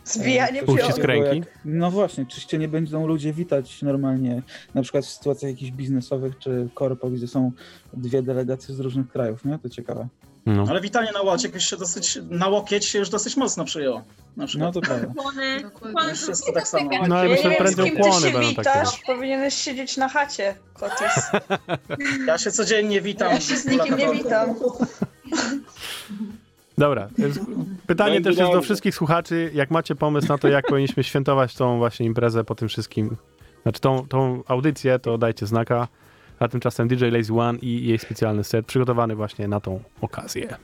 Zbijanie 0.05 0.61
coś 0.61 0.69
Uścisk 0.69 0.89
takiego 1.01 1.07
ręki? 1.07 1.39
jak- 1.39 1.59
No 1.65 1.91
właśnie, 1.91 2.27
czy 2.27 2.41
się 2.41 2.59
nie 2.59 2.69
będą 2.69 3.07
ludzie 3.07 3.33
witać 3.33 3.83
normalnie, 3.83 4.43
na 4.75 4.83
przykład 4.83 5.05
w 5.05 5.09
sytuacjach 5.09 5.51
jakichś 5.51 5.71
biznesowych 5.71 6.39
czy 6.39 6.69
korpo, 6.75 7.11
gdzie 7.11 7.29
są 7.29 7.53
dwie 7.93 8.23
delegacje 8.23 8.75
z 8.75 8.81
różnych 8.81 9.09
krajów, 9.09 9.45
nie? 9.45 9.59
To 9.59 9.69
ciekawe. 9.69 10.09
No. 10.47 10.65
Ale 10.69 10.81
witanie 10.81 11.13
na 11.13 11.23
łokieć 11.23 11.55
już 11.55 11.71
się 11.71 11.77
dosyć, 11.77 12.19
na 12.31 12.49
łokieć 12.49 12.85
się 12.85 12.99
już 12.99 13.09
dosyć 13.09 13.37
mocno 13.37 13.65
przyjęło. 13.65 14.03
Na 14.37 14.47
przykład. 14.47 14.75
No 14.75 14.81
to 14.81 14.87
prawda. 14.87 15.07
Ukłony 15.09 16.11
Już 16.11 16.21
wszystko 16.23 16.53
tak 16.53 16.69
samo. 16.69 16.91
No 17.09 17.17
ale 17.17 17.29
Ja 17.29 17.35
myślę, 17.37 17.51
prędzej 17.51 17.85
kim 17.85 17.95
ty 17.95 18.01
ukłony 18.01 18.27
się 18.27 18.33
będą 18.33 18.55
takie. 18.55 18.79
witasz. 18.79 19.01
Powinieneś 19.07 19.55
siedzieć 19.55 19.97
na 19.97 20.09
chacie, 20.09 20.55
Kotis. 20.75 21.31
Ja 22.27 22.39
się 22.39 22.51
codziennie 22.51 23.01
witam. 23.01 23.33
Ja 23.33 23.41
się 23.41 23.57
z 23.57 23.67
nikim 23.67 23.97
nie 23.97 24.11
witam. 24.13 24.55
Dobra, 26.79 27.09
pytanie 27.87 28.21
też 28.21 28.37
jest 28.37 28.53
do 28.53 28.63
wszystkich 28.63 28.95
słuchaczy, 28.95 29.51
jak 29.55 29.71
macie 29.71 29.95
pomysł 29.95 30.29
na 30.29 30.39
to, 30.39 30.49
jak 30.49 30.67
powinniśmy 30.67 31.05
świętować 31.11 31.55
tą 31.55 31.79
właśnie 31.79 32.07
imprezę 32.07 32.45
po 32.45 32.55
tym 32.55 32.69
wszystkim, 32.69 33.17
znaczy 33.63 33.81
tą, 33.81 34.09
tą 34.09 34.43
audycję, 34.47 34.99
to 34.99 35.19
dajcie 35.19 35.47
znaka, 35.47 35.89
a 36.45 36.49
tymczasem 36.49 36.89
DJ 36.89 37.05
Lazy 37.05 37.33
One 37.35 37.59
i 37.59 37.87
jej 37.87 37.99
specjalny 37.99 38.45
set 38.45 38.67
przygotowany 38.67 39.17
właśnie 39.17 39.49
na 39.49 39.61
tą 39.61 39.81
okazję. 40.01 40.57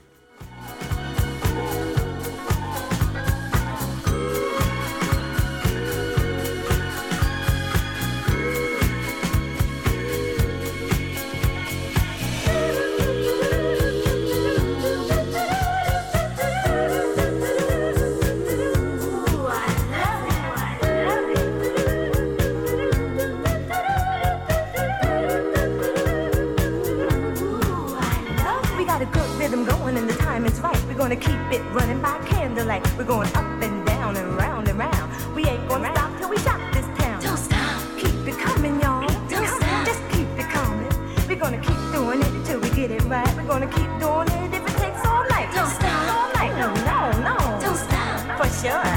Got 29.05 29.15
a 29.15 29.19
good 29.19 29.39
rhythm 29.39 29.65
going 29.65 29.97
and 29.97 30.09
the 30.09 30.15
time 30.15 30.45
is 30.45 30.59
right. 30.59 30.79
We're 30.85 30.93
gonna 30.93 31.15
keep 31.15 31.39
it 31.51 31.61
running 31.71 32.01
by 32.01 32.19
candlelight. 32.25 32.85
We're 32.97 33.03
going 33.03 33.27
up 33.29 33.61
and 33.61 33.85
down 33.85 34.15
and 34.15 34.37
round 34.37 34.67
and 34.67 34.77
round. 34.77 35.35
We 35.35 35.45
ain't 35.45 35.67
gonna 35.67 35.91
stop 35.93 36.17
till 36.19 36.29
we 36.29 36.37
shock 36.37 36.61
this 36.73 36.85
town. 36.99 37.21
Don't 37.21 37.37
stop. 37.37 37.81
Keep 37.97 38.27
it 38.27 38.37
coming, 38.37 38.79
y'all. 38.79 39.07
Don't 39.27 39.47
stop. 39.47 39.85
Just 39.85 40.01
keep 40.11 40.27
it 40.37 40.49
coming. 40.49 40.91
We're 41.27 41.39
gonna 41.39 41.61
keep 41.61 41.81
doing 41.91 42.21
it 42.21 42.45
till 42.45 42.59
we 42.59 42.69
get 42.69 42.91
it 42.91 43.03
right. 43.05 43.35
We're 43.35 43.47
gonna 43.47 43.67
keep 43.67 43.89
doing 43.99 44.29
it 44.29 44.53
if 44.53 44.63
it 44.69 44.77
takes 44.77 45.01
all 45.05 45.25
night. 45.29 45.49
Don't 45.55 45.69
stop. 45.69 46.01
All 46.15 46.29
night. 46.33 46.53
No, 46.61 46.69
no, 46.85 46.99
no. 47.29 47.37
Don't 47.59 47.77
stop. 47.77 48.37
For 48.37 48.49
sure. 48.61 48.93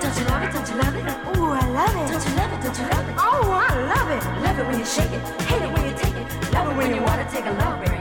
Don't 0.00 0.14
you 0.18 0.24
love 0.28 0.42
it? 0.44 0.52
Don't 0.52 0.68
you 0.68 0.76
love 0.76 0.94
it? 0.96 1.04
Ooh, 1.38 1.52
I 1.52 1.64
love 1.78 1.94
it. 1.96 2.06
Don't 2.12 2.24
you 2.28 2.34
love 2.36 2.52
it? 2.52 2.60
Don't 2.64 2.78
you 2.78 2.86
love 2.94 3.08
it? 3.08 3.14
Oh, 3.16 3.48
I 3.48 3.70
love 3.94 4.08
it. 4.12 4.22
Love 4.44 4.58
it 4.58 4.66
when 4.66 4.78
you 4.78 4.84
shake 4.84 5.12
it. 5.12 5.22
Hate 5.48 5.62
it 5.62 5.72
when 5.72 5.84
you 5.88 5.94
take 5.96 6.16
it. 6.16 6.52
Love 6.52 6.68
it 6.70 6.76
when 6.76 6.94
you 6.94 7.02
wanna 7.02 7.26
take 7.30 7.46
a 7.46 7.52
love 7.52 7.78
break. 7.84 7.91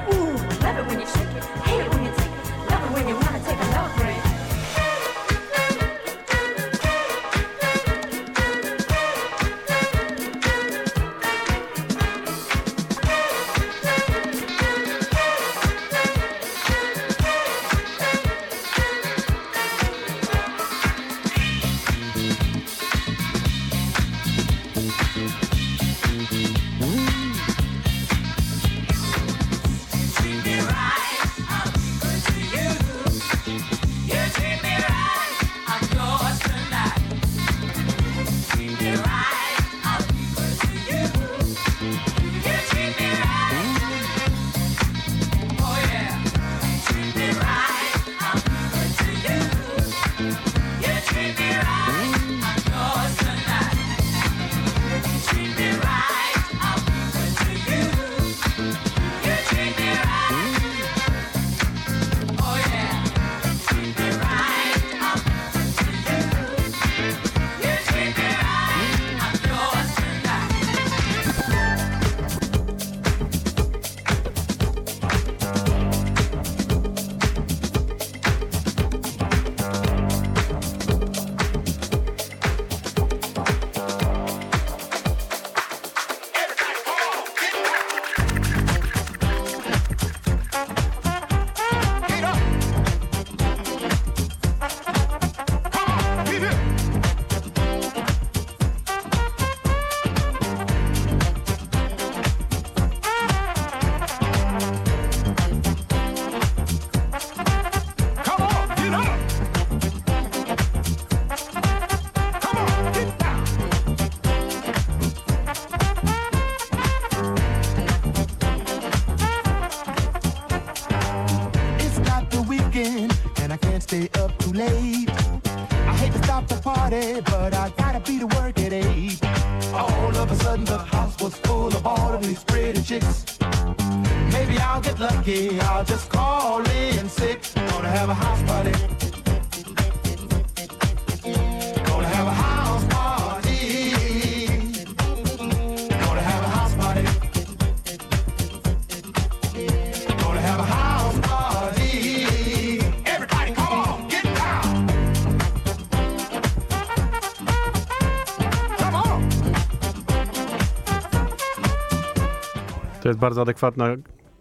bardzo 163.31 163.41
adekwatna, 163.41 163.85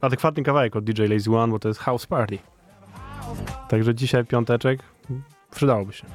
adekwatny 0.00 0.42
kawałek 0.42 0.76
od 0.76 0.84
DJ 0.84 1.02
Lazy 1.02 1.36
One, 1.36 1.52
bo 1.52 1.58
to 1.58 1.68
jest 1.68 1.80
House 1.80 2.06
Party. 2.06 2.38
Także 3.68 3.94
dzisiaj 3.94 4.24
piąteczek 4.24 4.80
przydałoby 5.50 5.92
się. 5.92 6.06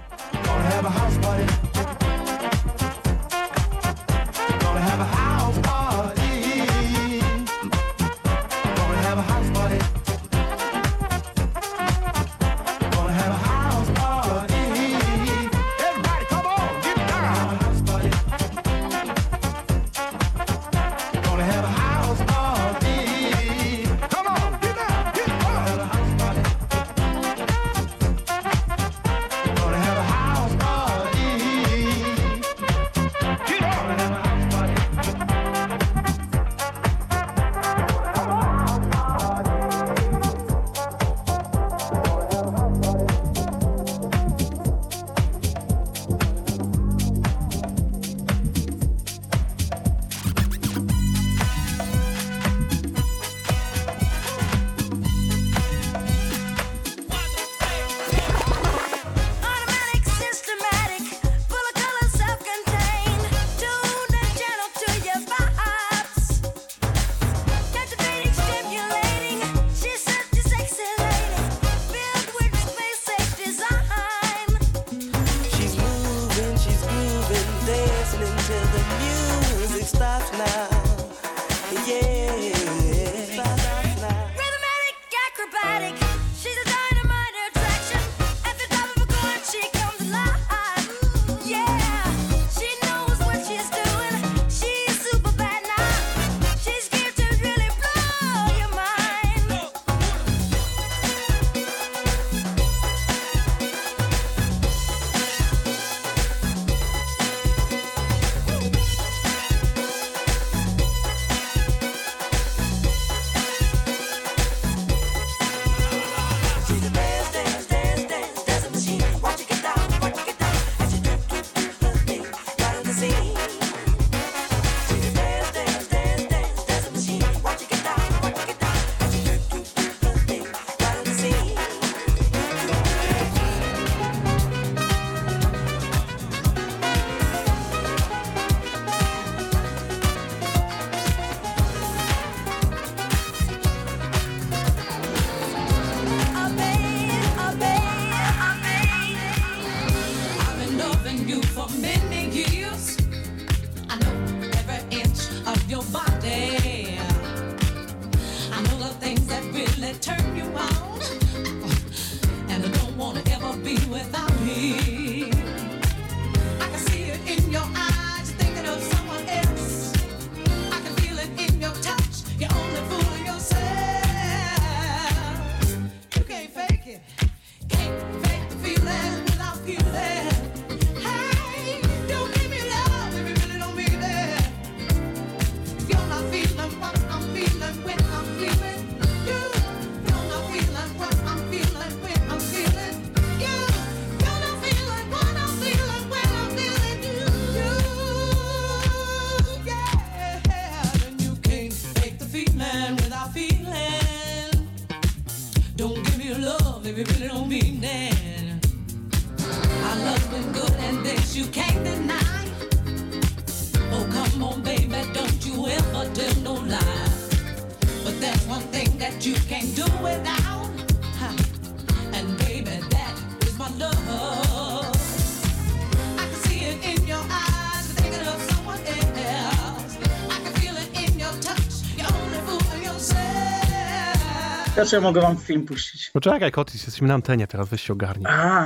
Znaczy 234.75 234.95
ja 234.95 235.01
mogę 235.01 235.21
wam 235.21 235.37
film 235.37 235.65
puścić. 235.65 236.09
Poczekaj, 236.13 236.51
Kotis, 236.51 236.83
jesteśmy 236.83 237.07
na 237.07 237.13
antenie 237.13 237.47
teraz, 237.47 237.69
weź 237.69 237.81
się 237.81 237.93
ogarnij. 237.93 238.27
A. 238.29 238.65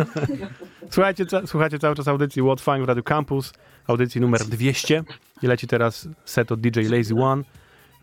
słuchajcie, 0.90 1.26
ca 1.26 1.46
słuchajcie 1.46 1.78
cały 1.78 1.94
czas 1.94 2.08
audycji 2.08 2.42
What 2.42 2.60
Fine 2.60 2.82
w 2.82 2.88
Radio 2.88 3.02
Campus, 3.02 3.52
audycji 3.86 4.20
numer 4.20 4.44
200 4.44 5.04
i 5.42 5.46
leci 5.46 5.66
teraz 5.66 6.08
set 6.24 6.52
od 6.52 6.60
DJ 6.60 6.80
Lazy 6.80 7.14
One, 7.14 7.42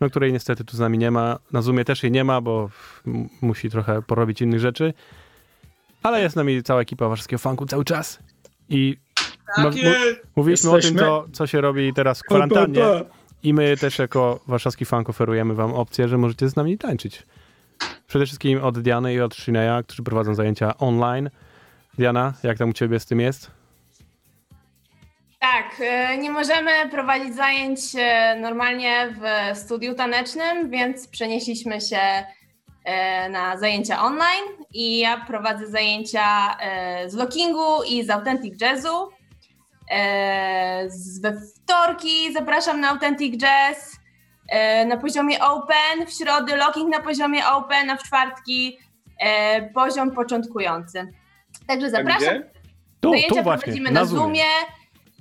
no 0.00 0.10
której 0.10 0.32
niestety 0.32 0.64
tu 0.64 0.76
z 0.76 0.80
nami 0.80 0.98
nie 0.98 1.10
ma. 1.10 1.38
Na 1.52 1.62
Zoomie 1.62 1.84
też 1.84 2.02
jej 2.02 2.12
nie 2.12 2.24
ma, 2.24 2.40
bo 2.40 2.70
musi 3.40 3.70
trochę 3.70 4.02
porobić 4.02 4.42
innych 4.42 4.60
rzeczy. 4.60 4.94
Ale 6.02 6.22
jest 6.22 6.32
z 6.32 6.36
nami 6.36 6.62
cała 6.62 6.80
ekipa 6.80 7.08
warszawskiego 7.08 7.38
funku 7.38 7.66
cały 7.66 7.84
czas 7.84 8.18
i 8.68 8.96
tak 9.56 9.74
mówiliśmy 10.36 10.70
Jesteśmy. 10.70 10.70
o 10.70 10.80
tym, 10.80 10.98
co, 11.32 11.36
co 11.36 11.46
się 11.46 11.60
robi 11.60 11.92
teraz 11.94 12.20
w 12.20 12.22
kwarantannie. 12.22 12.82
I 13.46 13.54
my 13.54 13.76
też 13.76 13.98
jako 13.98 14.40
warszawski 14.46 14.84
funk 14.84 15.10
oferujemy 15.10 15.54
wam 15.54 15.74
opcję, 15.74 16.08
że 16.08 16.18
możecie 16.18 16.48
z 16.48 16.56
nami 16.56 16.78
tańczyć. 16.78 17.22
Przede 18.06 18.26
wszystkim 18.26 18.64
od 18.64 18.78
Diany 18.78 19.14
i 19.14 19.20
od 19.20 19.34
Shineya, 19.34 19.84
którzy 19.86 20.02
prowadzą 20.02 20.34
zajęcia 20.34 20.78
online. 20.78 21.30
Diana, 21.98 22.32
jak 22.42 22.58
tam 22.58 22.70
u 22.70 22.72
ciebie 22.72 23.00
z 23.00 23.06
tym 23.06 23.20
jest? 23.20 23.50
Tak, 25.38 25.80
e, 25.80 26.18
nie 26.18 26.30
możemy 26.30 26.70
prowadzić 26.90 27.34
zajęć 27.34 27.80
e, 27.98 28.36
normalnie 28.40 29.14
w 29.20 29.58
studiu 29.58 29.94
tanecznym, 29.94 30.70
więc 30.70 31.08
przenieśliśmy 31.08 31.80
się 31.80 32.24
e, 32.84 33.28
na 33.28 33.58
zajęcia 33.58 34.02
online 34.02 34.44
i 34.74 34.98
ja 34.98 35.24
prowadzę 35.26 35.66
zajęcia 35.66 36.56
z 37.06 37.14
lockingu 37.14 37.82
i 37.88 38.04
z 38.04 38.10
Authentic 38.10 38.60
Jazzu. 38.60 39.15
E, 39.90 40.84
z- 40.90 41.20
We 41.20 41.32
wtorki 41.40 42.32
zapraszam 42.32 42.80
na 42.80 42.88
Authentic 42.90 43.36
Jazz 43.36 43.96
e, 44.48 44.84
na 44.86 44.96
poziomie 44.96 45.40
open, 45.44 46.06
w 46.06 46.10
środy 46.12 46.56
locking 46.56 46.90
na 46.90 47.00
poziomie 47.02 47.46
open, 47.48 47.90
a 47.90 47.96
w 47.96 48.02
czwartki 48.02 48.78
e, 49.20 49.62
poziom 49.70 50.10
początkujący. 50.10 51.12
Także 51.66 51.90
zapraszam. 51.90 52.42
Tu, 53.00 53.10
Zajęcia 53.10 53.34
tu 53.34 53.42
właśnie, 53.42 53.62
prowadzimy 53.62 53.90
na 53.90 54.00
na 54.00 54.06
Zoomie. 54.06 54.42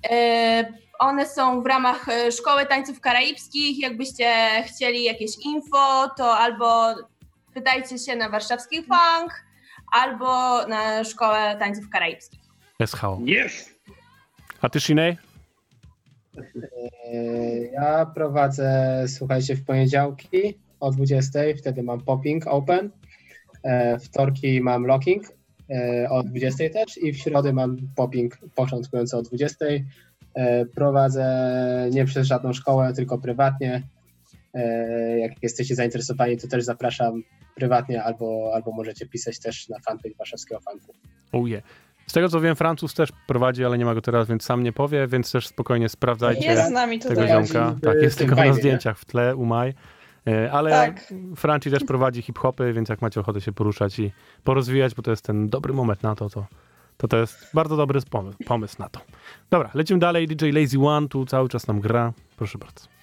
Zoomie. 0.09 0.75
One 0.99 1.25
są 1.25 1.61
w 1.61 1.65
ramach 1.65 2.05
Szkoły 2.37 2.65
Tańców 2.65 2.99
Karaibskich. 3.01 3.79
Jakbyście 3.79 4.33
chcieli 4.67 5.03
jakieś 5.03 5.31
info, 5.45 6.09
to 6.17 6.37
albo 6.37 6.95
pytajcie 7.53 7.97
się 7.99 8.15
na 8.15 8.29
warszawski 8.29 8.77
funk, 8.83 9.43
albo 9.91 10.65
na 10.67 11.03
Szkołę 11.03 11.55
Tańców 11.59 11.89
Karaibskich. 11.89 12.39
SHO. 12.85 13.19
Yes! 13.45 13.74
A 14.61 14.69
ty, 14.69 14.79
Shiney? 14.79 15.17
E, 16.37 17.57
Ja 17.73 18.05
prowadzę, 18.05 19.03
słuchajcie, 19.07 19.55
w 19.55 19.65
poniedziałki 19.65 20.57
o 20.79 20.91
20, 20.91 21.39
wtedy 21.57 21.83
mam 21.83 22.01
popping 22.01 22.47
open, 22.47 22.89
e, 23.63 23.99
wtorki 23.99 24.61
mam 24.61 24.85
locking 24.85 25.23
e, 25.69 26.09
o 26.09 26.23
20 26.23 26.69
też 26.69 26.97
i 26.97 27.13
w 27.13 27.17
środę 27.17 27.53
mam 27.53 27.77
popping 27.95 28.37
początkujący 28.55 29.17
o 29.17 29.21
20. 29.21 29.65
E, 30.35 30.65
Prowadzę 30.65 31.25
nie 31.91 32.05
przez 32.05 32.27
żadną 32.27 32.53
szkołę, 32.53 32.93
tylko 32.93 33.17
prywatnie. 33.17 33.81
Jak 35.17 35.31
jesteście 35.43 35.75
zainteresowani, 35.75 36.37
to 36.37 36.47
też 36.47 36.63
zapraszam 36.63 37.23
prywatnie 37.55 38.03
albo, 38.03 38.51
albo 38.53 38.71
możecie 38.71 39.05
pisać 39.05 39.39
też 39.39 39.69
na 39.69 39.79
fanpage 39.79 40.15
warszawskiego 40.17 40.61
fanku. 40.61 40.93
Oh 41.31 41.47
yeah. 41.49 41.63
Z 42.07 42.13
tego 42.13 42.29
co 42.29 42.41
wiem, 42.41 42.55
Francuz 42.55 42.93
też 42.93 43.09
prowadzi, 43.27 43.65
ale 43.65 43.77
nie 43.77 43.85
ma 43.85 43.93
go 43.95 44.01
teraz, 44.01 44.27
więc 44.27 44.43
sam 44.43 44.63
nie 44.63 44.73
powie, 44.73 45.07
więc 45.07 45.31
też 45.31 45.47
spokojnie 45.47 45.89
sprawdzajcie 45.89 46.47
Jest 46.47 46.67
z 46.67 46.71
nami 46.71 46.99
tego 46.99 47.15
tutaj. 47.15 47.27
ziomka. 47.27 47.71
W 47.71 47.81
Tak, 47.81 48.01
jest 48.01 48.17
tylko 48.17 48.35
na 48.35 48.53
zdjęciach 48.53 48.99
w 48.99 49.05
tle, 49.05 49.35
umaj. 49.35 49.73
E, 50.27 50.51
Ale 50.51 50.71
Tak. 50.71 51.13
Franci 51.35 51.71
też 51.71 51.83
prowadzi 51.83 52.21
hip-hopy, 52.21 52.73
więc 52.73 52.89
jak 52.89 53.01
macie 53.01 53.19
ochotę 53.19 53.41
się 53.41 53.51
poruszać 53.51 53.99
i 53.99 54.11
porozwijać, 54.43 54.95
bo 54.95 55.01
to 55.01 55.11
jest 55.11 55.25
ten 55.25 55.49
dobry 55.49 55.73
moment 55.73 56.03
na 56.03 56.15
to, 56.15 56.29
to 56.29 56.45
to, 56.97 57.07
to 57.07 57.17
jest 57.17 57.47
bardzo 57.53 57.77
dobry 57.77 58.01
pomysł, 58.09 58.37
pomysł 58.45 58.75
na 58.79 58.89
to. 58.89 58.99
Dobra, 59.49 59.69
lecimy 59.73 59.99
dalej. 59.99 60.27
DJ 60.27 60.49
Lazy 60.51 60.79
One 60.79 61.07
tu 61.07 61.25
cały 61.25 61.49
czas 61.49 61.67
nam 61.67 61.79
gra. 61.79 62.13
Proszę 62.37 62.57
bardzo. 62.57 62.94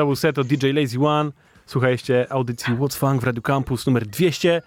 To 0.00 0.06
był 0.06 0.16
set 0.16 0.38
od 0.38 0.46
DJ 0.46 0.72
Lazy 0.72 1.00
One. 1.00 1.32
Słuchajcie 1.66 2.26
audycji 2.30 2.74
What's 2.74 2.96
Funk 2.96 3.20
w 3.22 3.24
Radio 3.24 3.42
Campus 3.42 3.86
numer 3.86 4.06
200. 4.06 4.62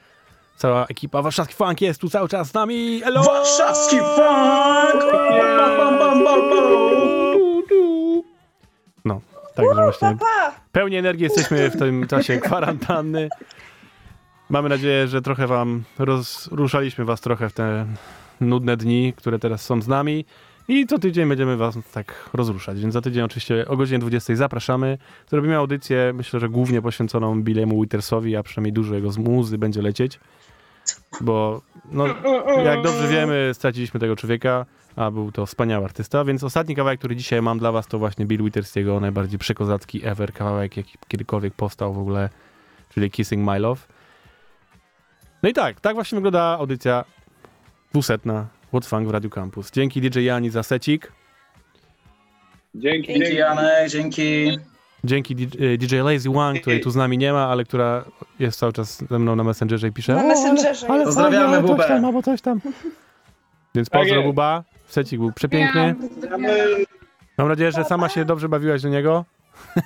Cała 0.57 0.85
ekipa 0.85 1.21
Warszawski 1.21 1.55
Funk 1.55 1.81
jest 1.81 2.01
tu 2.01 2.09
cały 2.09 2.29
czas 2.29 2.47
z 2.47 2.53
nami. 2.53 3.01
Hello! 3.03 3.23
Warszawski 3.23 3.97
Funk! 3.99 5.03
No, 9.05 9.21
także 9.55 9.83
właśnie 9.83 10.17
pełni 10.71 10.95
energii 10.95 11.23
jesteśmy 11.23 11.69
w 11.69 11.79
tym 11.79 12.07
czasie 12.07 12.37
kwarantanny. 12.37 13.29
Mamy 14.49 14.69
nadzieję, 14.69 15.07
że 15.07 15.21
trochę 15.21 15.47
wam 15.47 15.83
rozruszaliśmy 15.99 17.05
was 17.05 17.21
trochę 17.21 17.49
w 17.49 17.53
te 17.53 17.85
nudne 18.41 18.77
dni, 18.77 19.13
które 19.17 19.39
teraz 19.39 19.61
są 19.61 19.81
z 19.81 19.87
nami. 19.87 20.25
I 20.67 20.87
co 20.87 20.99
tydzień 20.99 21.29
będziemy 21.29 21.57
was 21.57 21.75
tak 21.93 22.29
rozruszać, 22.33 22.79
więc 22.81 22.93
za 22.93 23.01
tydzień 23.01 23.23
oczywiście 23.23 23.67
o 23.67 23.77
godzinie 23.77 23.99
20 23.99 24.35
zapraszamy. 24.35 24.97
Zrobimy 25.29 25.57
audycję, 25.57 26.11
myślę, 26.13 26.39
że 26.39 26.49
głównie 26.49 26.81
poświęconą 26.81 27.43
Billemu 27.43 27.81
Withersowi, 27.81 28.35
a 28.35 28.43
przynajmniej 28.43 28.73
dużo 28.73 28.95
jego 28.95 29.11
z 29.11 29.17
muzy 29.17 29.57
będzie 29.57 29.81
lecieć. 29.81 30.19
Bo 31.21 31.61
no, 31.91 32.05
jak 32.65 32.81
dobrze 32.81 33.07
wiemy, 33.07 33.51
straciliśmy 33.53 33.99
tego 33.99 34.15
człowieka, 34.15 34.65
a 34.95 35.11
był 35.11 35.31
to 35.31 35.45
wspaniały 35.45 35.85
artysta, 35.85 36.25
więc 36.25 36.43
ostatni 36.43 36.75
kawałek, 36.75 36.99
który 36.99 37.15
dzisiaj 37.15 37.41
mam 37.41 37.59
dla 37.59 37.71
was, 37.71 37.87
to 37.87 37.99
właśnie 37.99 38.25
Bill 38.25 38.43
Withers, 38.43 38.75
jego 38.75 38.99
najbardziej 38.99 39.39
przekozacki 39.39 40.07
ever 40.07 40.33
kawałek, 40.33 40.77
jaki 40.77 40.97
kiedykolwiek 41.07 41.53
powstał 41.53 41.93
w 41.93 41.99
ogóle, 41.99 42.29
czyli 42.89 43.11
Kissing 43.11 43.49
My 43.49 43.59
Love. 43.59 43.81
No 45.43 45.49
i 45.49 45.53
tak, 45.53 45.79
tak 45.79 45.95
właśnie 45.95 46.15
wygląda 46.15 46.41
audycja 46.41 47.05
dwusetna 47.91 48.47
What's 48.73 48.87
Funk 48.87 49.07
w 49.07 49.11
Radio 49.11 49.29
Campus. 49.29 49.71
Dzięki 49.71 50.01
DJ 50.01 50.19
Jani 50.25 50.49
za 50.49 50.63
secik. 50.63 51.11
Dzięki. 52.75 53.13
Dzięki 53.13 53.35
Janek, 53.35 53.89
dzięki. 53.89 54.57
Dzięki 55.03 55.35
DJ 55.77 55.95
Lazy 55.95 56.29
One, 56.29 56.59
której 56.59 56.81
tu 56.81 56.91
z 56.91 56.95
nami 56.95 57.17
nie 57.17 57.33
ma, 57.33 57.47
ale 57.47 57.63
która 57.63 58.05
jest 58.39 58.59
cały 58.59 58.73
czas 58.73 59.03
ze 59.09 59.19
mną 59.19 59.35
na 59.35 59.43
Messengerze 59.43 59.87
i 59.87 59.91
pisze. 59.91 60.15
Na 60.15 60.23
"O, 60.23 60.27
Messengerze 60.27 60.69
ale, 60.69 60.75
ale 60.75 60.87
fajnie, 60.87 61.05
Pozdrawiamy 61.05 61.45
ale 61.47 61.61
coś 61.61 61.67
Bubę. 61.71 61.87
tam, 61.87 62.05
albo 62.05 62.23
coś 62.23 62.41
tam. 62.41 62.61
Więc 63.75 63.89
Tak 63.89 64.01
pozdro 64.01 64.15
jest. 64.17 64.27
Buba. 64.27 64.63
Secik 64.87 65.19
był 65.19 65.31
przepiękny. 65.31 65.95
Mam 67.37 67.47
nadzieję, 67.47 67.71
że 67.71 67.83
sama 67.83 68.09
się 68.09 68.25
dobrze 68.25 68.49
bawiłaś 68.49 68.81
do 68.81 68.89
niego. 68.89 69.25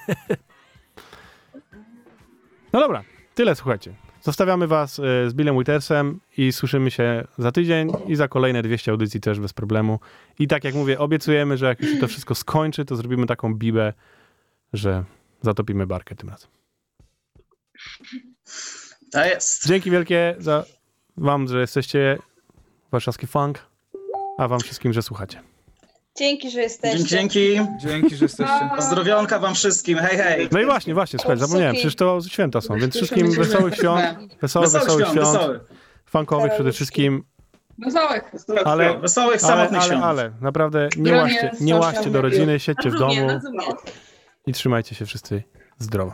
no 2.73 2.79
dobra, 2.79 3.03
tyle 3.35 3.55
słuchajcie. 3.55 3.93
Zostawiamy 4.27 4.67
was 4.67 4.99
e, 4.99 5.29
z 5.29 5.33
Billem 5.33 5.57
Withersem 5.57 6.19
i 6.37 6.51
słyszymy 6.51 6.91
się 6.91 7.27
za 7.37 7.51
tydzień 7.51 7.91
i 8.07 8.15
za 8.15 8.27
kolejne 8.27 8.63
200 8.63 8.91
audycji 8.91 9.21
też 9.21 9.39
bez 9.39 9.53
problemu. 9.53 9.99
I 10.39 10.47
tak 10.47 10.63
jak 10.63 10.75
mówię, 10.75 10.99
obiecujemy, 10.99 11.57
że 11.57 11.65
jak 11.65 11.81
już 11.81 11.91
się 11.91 11.97
to 11.97 12.07
wszystko 12.07 12.35
skończy, 12.35 12.85
to 12.85 12.95
zrobimy 12.95 13.27
taką 13.27 13.55
bibę, 13.55 13.93
że 14.73 15.03
zatopimy 15.41 15.87
barkę 15.87 16.15
tym 16.15 16.29
razem. 16.29 16.49
To 19.11 19.25
jest. 19.25 19.67
Dzięki 19.67 19.91
wielkie 19.91 20.35
za 20.39 20.63
wam, 21.17 21.47
że 21.47 21.61
jesteście 21.61 22.17
warszawski 22.91 23.27
funk, 23.27 23.65
a 24.37 24.47
wam 24.47 24.59
wszystkim, 24.59 24.93
że 24.93 25.01
słuchacie. 25.01 25.41
Dzięki, 26.17 26.51
że 26.51 26.61
jesteście. 26.61 27.03
Dzięki, 27.03 27.61
dzięki. 27.79 28.15
Że 28.15 28.25
jesteście. 28.25 28.69
Pozdrowionka 28.75 29.39
wam 29.39 29.55
wszystkim, 29.55 29.97
hej, 29.97 30.17
hej. 30.17 30.49
No 30.51 30.59
i 30.61 30.65
właśnie, 30.65 30.93
właśnie, 30.93 31.19
słuchaj, 31.19 31.37
zapomniałem, 31.37 31.73
przecież 31.73 31.95
to 31.95 32.19
święta 32.29 32.61
są, 32.61 32.75
więc 32.75 32.95
wszystkim 32.95 33.31
wesołych 33.31 33.75
świąt, 33.75 34.01
wesołych, 34.41 34.69
Wesołych 34.69 35.07
świąt, 35.07 35.39
funkowych 36.05 36.53
przede 36.53 36.71
wszystkim, 36.71 37.23
Wesołych. 37.77 38.23
ale, 38.65 38.97
Wesołych, 38.99 39.29
ale, 39.29 39.39
samotnych 39.39 39.81
ale, 39.81 39.89
świąt. 39.89 40.03
ale, 40.03 40.31
naprawdę 40.41 40.89
nie 40.97 41.13
łaście, 41.13 41.51
nie 41.61 41.75
łaście 41.75 42.09
do 42.09 42.21
rodziny, 42.21 42.59
siedźcie 42.59 42.89
w 42.89 42.95
domu 42.99 43.27
i 44.47 44.53
trzymajcie 44.53 44.95
się 44.95 45.05
wszyscy 45.05 45.43
zdrowo. 45.77 46.13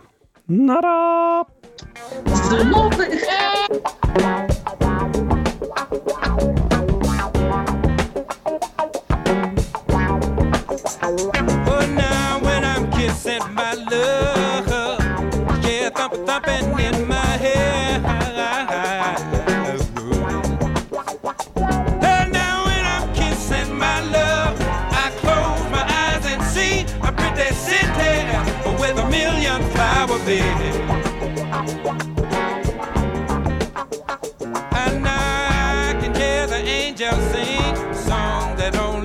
Nara! 0.50 1.46
Zoomowych. 2.50 3.26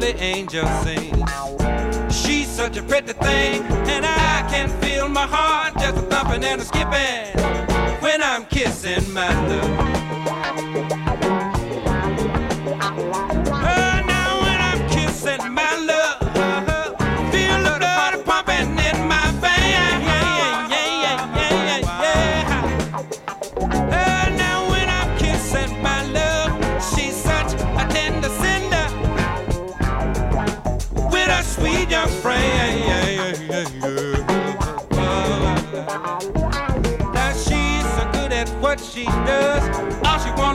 Only 0.09 0.21
angels 0.23 0.71
sing. 0.83 1.25
She's 2.11 2.49
such 2.49 2.77
a 2.77 2.83
pretty 2.83 3.13
thing, 3.13 3.63
and 3.63 4.07
I 4.07 4.47
can 4.51 4.69
feel 4.81 5.09
my 5.09 5.27
heart 5.27 5.75
just 5.75 5.97
a 5.97 6.03
thumping 6.03 6.45
and 6.45 6.61
a 6.61 6.65
skipping 6.65 8.01
when 8.01 8.23
I'm 8.23 8.47
kissing 8.47 9.13
my 9.13 9.29
love. 9.49 9.98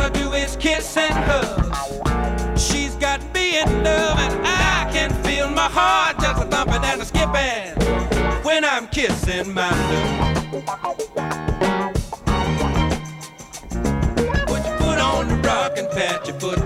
Wanna 0.03 0.19
do 0.19 0.33
is 0.33 0.57
kiss 0.57 0.97
and 0.97 1.13
hug. 1.13 2.57
She's 2.57 2.95
got 2.95 3.21
me 3.33 3.61
in 3.61 3.83
love, 3.83 4.17
and 4.19 4.45
I 4.45 4.89
can 4.91 5.11
feel 5.23 5.49
my 5.49 5.69
heart 5.69 6.19
just 6.19 6.43
a 6.43 6.45
thumping 6.45 6.83
and 6.83 7.01
a 7.01 7.05
skipping 7.05 8.43
when 8.43 8.65
I'm 8.65 8.87
kissing 8.87 9.53
my 9.53 9.69
love. 9.91 10.53
Put 14.47 14.65
your 14.65 14.77
foot 14.77 14.99
on 14.99 15.27
the 15.29 15.35
rock 15.47 15.77
and 15.77 15.89
pat 15.89 16.27
your 16.27 16.39
foot, 16.39 16.59